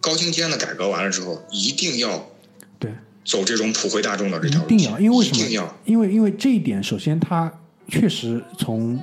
[0.00, 2.30] 高精尖的改革完了之后，一定要
[2.78, 2.92] 对，
[3.24, 5.76] 走这种普惠大众的这一条路一，定要，因为为什么一定要？
[5.84, 7.52] 因为因为这一点，首先它
[7.88, 8.98] 确实从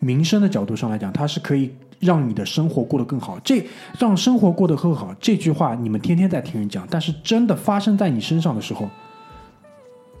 [0.00, 3.38] 民生的角度上来讲，它是可以让你的生活过得更好。
[3.44, 3.64] 这
[3.98, 8.90] 让生活过得更好这句话，你们天天在听人讲，但是真的发生在你身上的时候，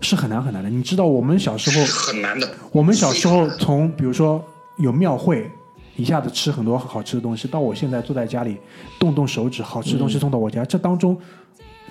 [0.00, 0.70] 是很难很难的。
[0.70, 2.48] 你知道，我们小时候很难的。
[2.70, 4.44] 我们小时候从比如说
[4.78, 5.50] 有庙会，
[5.96, 8.56] 一下子吃很多好吃的东西，到我现在坐在家里
[8.98, 11.18] 动动手指，好吃的东西送到我家，这当中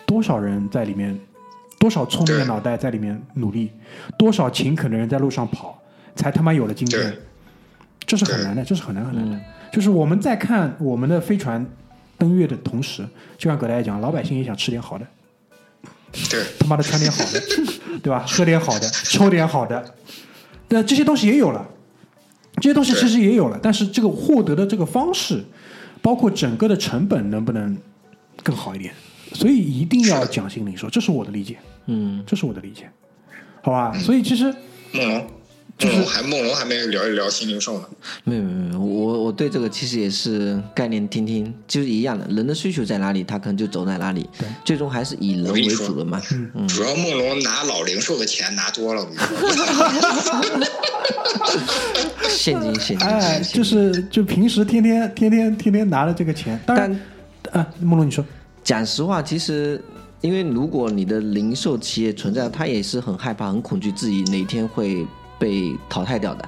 [0.06, 1.20] 多少人在里面，
[1.80, 3.72] 多少聪明的脑袋在里面努力，
[4.18, 5.80] 多少勤恳的人在路上跑，
[6.16, 7.14] 才他妈有了今天。
[8.08, 9.40] 这是很难的，这是很难很难的。
[9.72, 11.66] 就是我们在看我们的飞船
[12.18, 13.08] 登月的同时，
[13.38, 15.06] 就像葛大爷讲，老百姓也想吃点好的，
[16.30, 17.42] 对他妈的穿点好的，
[18.02, 18.26] 对吧？
[18.28, 19.96] 喝点好的，抽点好的，
[20.70, 21.68] 那这些东西也有了，
[22.56, 25.44] 这些东西其实也有了，但是这个获得的这个方式，
[26.02, 27.78] 包括整个的成本能不能
[28.44, 28.94] 更好一点？
[29.34, 32.90] 所以一定要讲新零售，这是我的理解，嗯，这是我的理解，
[33.62, 33.94] 好吧？
[33.94, 34.46] 所以其实
[34.92, 35.28] 梦龙，
[35.80, 37.86] 就还梦龙还没聊一聊新零售呢。
[38.26, 44.30] 没有没有没有，我我对这个其实也是概念听听，就是一样的，人的需求在哪里，他可能就走在哪里，
[44.66, 46.22] 最终还是以人为主的嘛。
[46.54, 50.70] 嗯主要梦龙拿老零售的钱拿多了，我跟你说。
[52.30, 56.92] 现金现金，哎，就是就平时天天天天天天拿着这个钱，当然，
[57.52, 58.24] 啊，梦龙你说，
[58.64, 59.82] 讲实话，其实
[60.22, 65.06] 因为如果你的零售企业存在，他也是很害怕、很恐惧自己哪天会
[65.40, 66.48] 被淘汰掉的，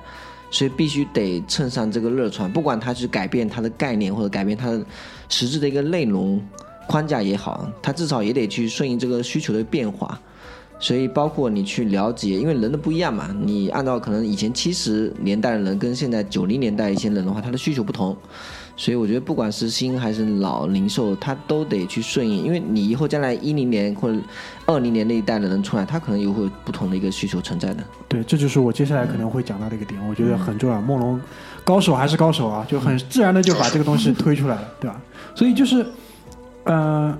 [0.51, 4.85] 所以必须得蹭上这个热传，不管它去改变它的概念或者改变它的
[5.29, 6.39] 实质的一个内容
[6.87, 10.19] 框架也好，它至少也得去顺应这个需求的变化。
[10.79, 18.17] 所以包括你去了解，因为人的不一样嘛，你按照可能以前七十年代的人跟现在九零年代一些人的话，他的需求不同，
[18.81, 24.17] 所以我觉得不管是新还是老零售，它都得去顺应，因为你以后将来一零年或者
[24.65, 27.83] 二零年那一代的人出来，他可能也会有不同的一个需求存在的。
[28.07, 30.81] 对，这就是我接下来可能会讲到的一个点，我觉得很重要。
[30.81, 31.21] 梦龙
[31.63, 34.99] 高手还是高手啊，就很自然的就把这个东西推出来了，对吧？
[35.35, 35.85] 所以就是，
[36.63, 37.15] 呃，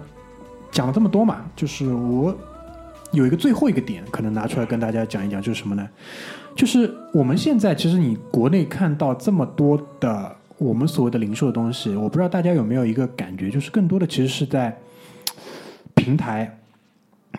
[0.72, 2.36] 讲了这么多嘛，就是我
[3.12, 5.88] 有一个最后一个点，可能拿出来跟大家讲一讲，就是什么呢？
[6.56, 14.78] 就是我们现在其实你国内看到这么多的我们所谓的零售的东西，我不知道大家有没有一个感觉，就是更多的其实是在
[15.96, 16.60] 平台、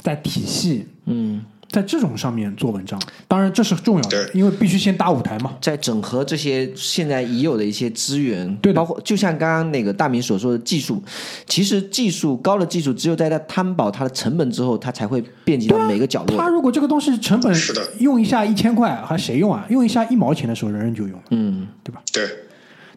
[0.00, 5.56] 在体系、嗯，在这种上面做文章，当然这是重要的，因为必须先搭舞台嘛。
[5.60, 11.00] 在整合这些现在已有的一些资源，对包括就像刚刚那个大明所说的技术，
[11.46, 16.36] 其实技术高的技术，只有在它摊薄它的成本之后，它才会遍及到每个角落。
[16.36, 19.64] 他如果这个东西成本是的用一下一千块，还谁用啊？
[19.70, 21.24] 用一下一毛钱的时候，人人就用了。
[21.30, 21.68] 嗯
[22.12, 22.24] 对，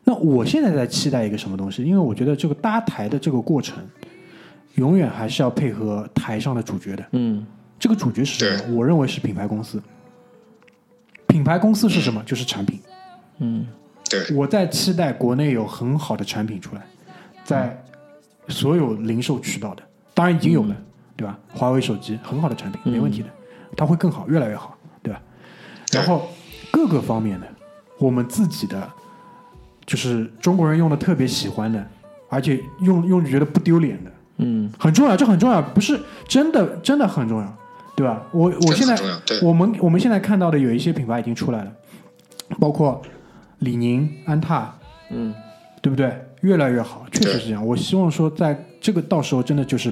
[0.06, 1.84] 那我现在在期待一个什么东西？
[1.84, 3.84] 因为我觉得这个搭台的这个过程，
[4.76, 7.06] 永远还是要配合台上的主角的。
[7.12, 7.46] 嗯
[7.78, 8.76] 这个主角是什么？
[8.76, 9.82] 我认为是品牌公司。
[11.28, 12.24] 品牌公司是什么？
[12.24, 12.80] 就是产品。
[13.40, 13.68] 嗯
[14.10, 16.82] 对，我在期待国内有很好的产品出来，
[17.44, 17.84] 在
[18.48, 19.84] 所有零售渠道的，
[20.14, 20.78] 当然已经有了，
[21.18, 21.38] 对吧？
[21.52, 23.30] 华为手机很好的产品，没问题的，
[23.76, 25.20] 它会更好，越来越好，对吧？
[25.92, 26.30] 然后
[26.72, 27.48] 各个方面的，
[27.98, 28.88] 我们自己的，
[29.86, 31.86] 就是中国人用的特别喜欢的，
[32.30, 37.58] 而且用用着觉得不丢脸的，嗯很重要，这很重要，不是真的真的很重要，
[37.96, 38.24] 对吧？
[38.32, 38.98] 我我现在
[39.42, 41.72] 我们我们现在看到的有一些品牌已经出来了，
[42.60, 43.02] 包括
[43.60, 44.74] 李宁、安踏，
[45.12, 45.34] 嗯
[45.82, 46.12] 对不对？
[46.42, 47.66] 越来越好，确实是这样。
[47.66, 49.92] 我希望说，在这个到时候真的就是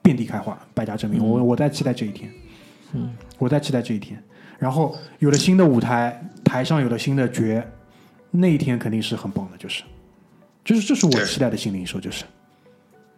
[0.00, 1.24] 遍地开花，百家争鸣。
[1.24, 2.30] 我我在期待这一天，
[2.92, 4.22] 嗯，我在期待这一天。
[4.58, 7.42] 然后有了新的舞台，台上有了新的角，
[8.30, 9.82] 那一天肯定是很棒的，就是，
[10.64, 12.24] 就是这是我期待的新零售，就是，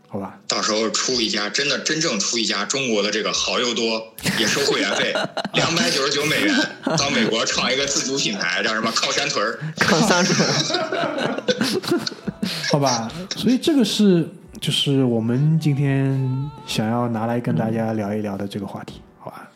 [0.07, 0.39] 好吧？
[0.47, 5.13] 到时候出一家真的真正出一家中国的这个好又多，也收会员费，
[5.55, 6.55] 两百九十九美元，
[6.97, 9.59] 到美国创一个自主品牌，叫什么靠山屯儿。
[9.79, 11.43] 靠山屯儿，
[12.71, 14.29] 好吧，所以这个是
[14.61, 19.01] 就是我们今天想要拿来跟大家聊一聊的这个话题？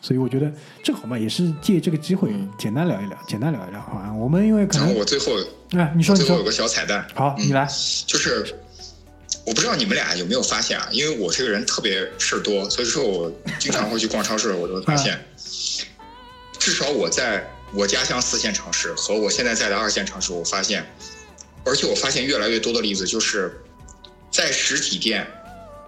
[0.03, 0.51] 所以我觉得
[0.83, 4.11] 正好嘛，也是借这个机会简单聊一聊，简单聊一聊，好吧？
[4.13, 5.31] 我们因为可能我最后
[5.71, 7.65] 哎，你说你说最后有个，小彩蛋，好，你来，
[8.05, 8.45] 就是
[9.45, 15.17] 我不知道你们俩有没有发现啊，因为我这个人特别事儿多，所以说我经常会去逛超市，我就会发现，
[16.59, 20.85] 至少我在我家乡四线城市和我现在在的二线城市，我发现，
[21.63, 23.57] 而且我发现越来越多的例子就是
[24.29, 25.25] 在实体店。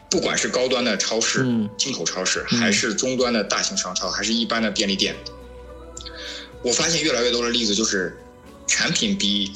[0.10, 1.70] 不管是高端的超市、嗯。
[1.78, 5.16] 进口超市，还是中端的大型商超，还是一般的便利店，
[6.62, 8.18] 我发现越来越多的例子就是，
[8.68, 9.52] 产品比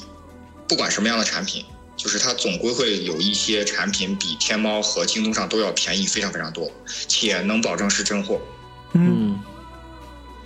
[0.68, 6.72] 不管什么样的产品，就是它总归会有一些产品比天猫和京东上都要便宜非常非常多，
[7.08, 8.42] 且能保证是真货。
[8.94, 9.40] 嗯，嗯。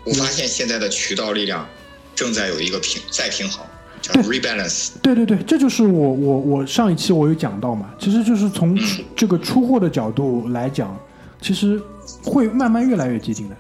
[0.06, 1.68] 我发现现在的渠道力量
[2.14, 3.66] 正在有一个平再平衡，
[4.04, 4.92] 叫 rebalance。
[5.02, 8.78] 对对对，这就是我我我上一期我有讲到嘛，其实就是从
[9.16, 10.96] 这个出货的角度来讲，
[11.42, 11.82] 其实
[12.24, 13.56] 会慢慢越来越接近的，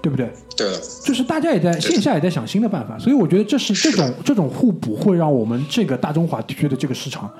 [0.00, 0.30] 对不对？
[0.56, 0.66] 对。
[0.70, 7.30] 了，就是大家也在线下也在想新的办法，所以我觉得这是这种这种互补会让我们这个大中华地区的这个市场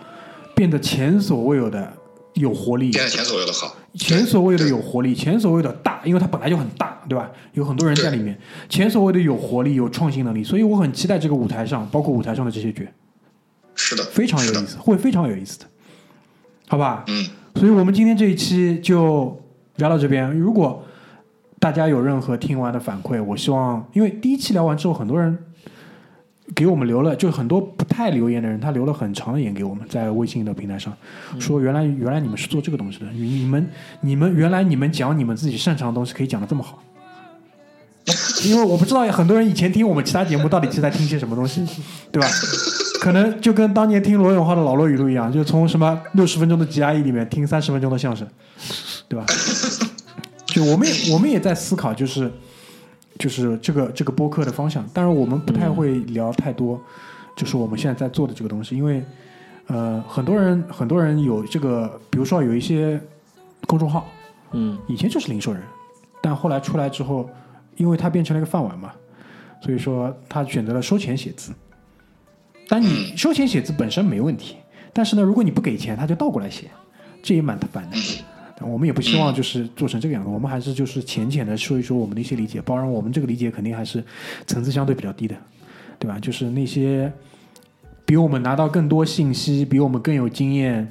[0.54, 1.92] 变得前所未有的
[2.36, 3.76] 有活力，现在前所未有的好。
[3.94, 7.30] 前所未有的有活力，前所未有的大，因为它本来就很大，对吧？
[7.54, 12.82] 有很多人在里面，前所未有的有活力、有创新能力，所以我很期待这个舞台上，包括舞台上的这些角，
[13.74, 15.66] 是的，非常有意思，会非常有意思的，
[16.68, 17.04] 好吧？
[17.08, 19.42] 嗯，所以我们今天这一期就
[19.76, 20.30] 聊到这边。
[20.38, 20.84] 如果
[21.58, 25.36] 大家有任何听完的反馈，我希望，因为第一期聊完之后，很多人
[26.54, 30.92] 给我们留了，就很多不太留言的人，他留了很长的言给我们，在微信的平台上，
[31.38, 33.70] 说原来原来你们是做这个东西的，你你们
[34.00, 36.82] 你们原来你们讲你们自己擅长的东西可以讲的这么好。
[38.44, 41.66] 因为我不知道很多人以前听我们其他节目到底是在听些什么东西，
[42.12, 42.28] 对吧？
[43.00, 48.26] 可能就跟当年听罗永浩的老罗语录一样，就从什么六十分钟的 GRE 里面听三十分钟的相声，
[49.08, 49.26] 对吧？
[50.46, 52.32] 就我们也我们也在思考，就是
[53.18, 54.86] 就是这个这个播客的方向。
[54.92, 56.80] 当然，我们不太会聊太多，
[57.36, 59.02] 就是我们现在在做的这个东西，因为
[59.66, 63.00] 呃，很多人很多人有这个，比如说有一些
[63.66, 64.06] 公众号，
[64.52, 65.62] 嗯以前就是零售人，
[66.20, 67.28] 但后来出来之后，
[67.76, 68.92] 因为它变成了一个饭碗嘛，
[69.60, 71.52] 所以说他选择了收钱写字。
[72.68, 74.56] 但你 收钱写字本身没问题，
[74.92, 76.70] 但是呢，如果你不给钱，他就倒过来写，
[77.22, 77.96] 这也蛮烦的。
[78.60, 84.02] 我们也不希望就是做成这个样子，我们还是就是浅浅的说一说我们的一些理解，当然我们这个理解肯定还是
[84.46, 85.36] 层次相对比较低的，
[85.98, 86.18] 对吧？
[86.18, 87.12] 就是那些
[88.04, 90.86] 比我们拿到更多信息、比我们更有经验，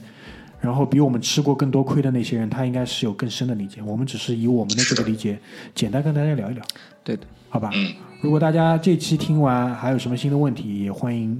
[0.61, 3.81] 然后比我们吃过更多亏的那些人，他应该是有更深的理解。
[3.81, 5.39] 我们只是以我们的这个理解，
[5.73, 6.63] 简单跟大家聊一聊，
[7.03, 7.71] 对的，好吧？
[7.73, 11.39] 嗯如果大家这期听完还有什么新的问题，也欢迎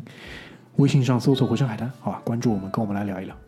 [0.75, 2.21] 微信上搜索“回声海滩”，好吧？
[2.23, 3.44] 关注我们，跟我们来聊一聊。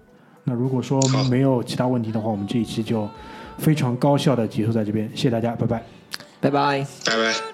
[0.49, 0.97] 那如果说
[1.29, 3.07] 没有其他问题的话，我们这一期就
[3.57, 5.83] 非常高效的结束在这边，谢谢大家，拜拜。
[6.39, 6.87] 拜拜。
[7.05, 7.46] 拜拜。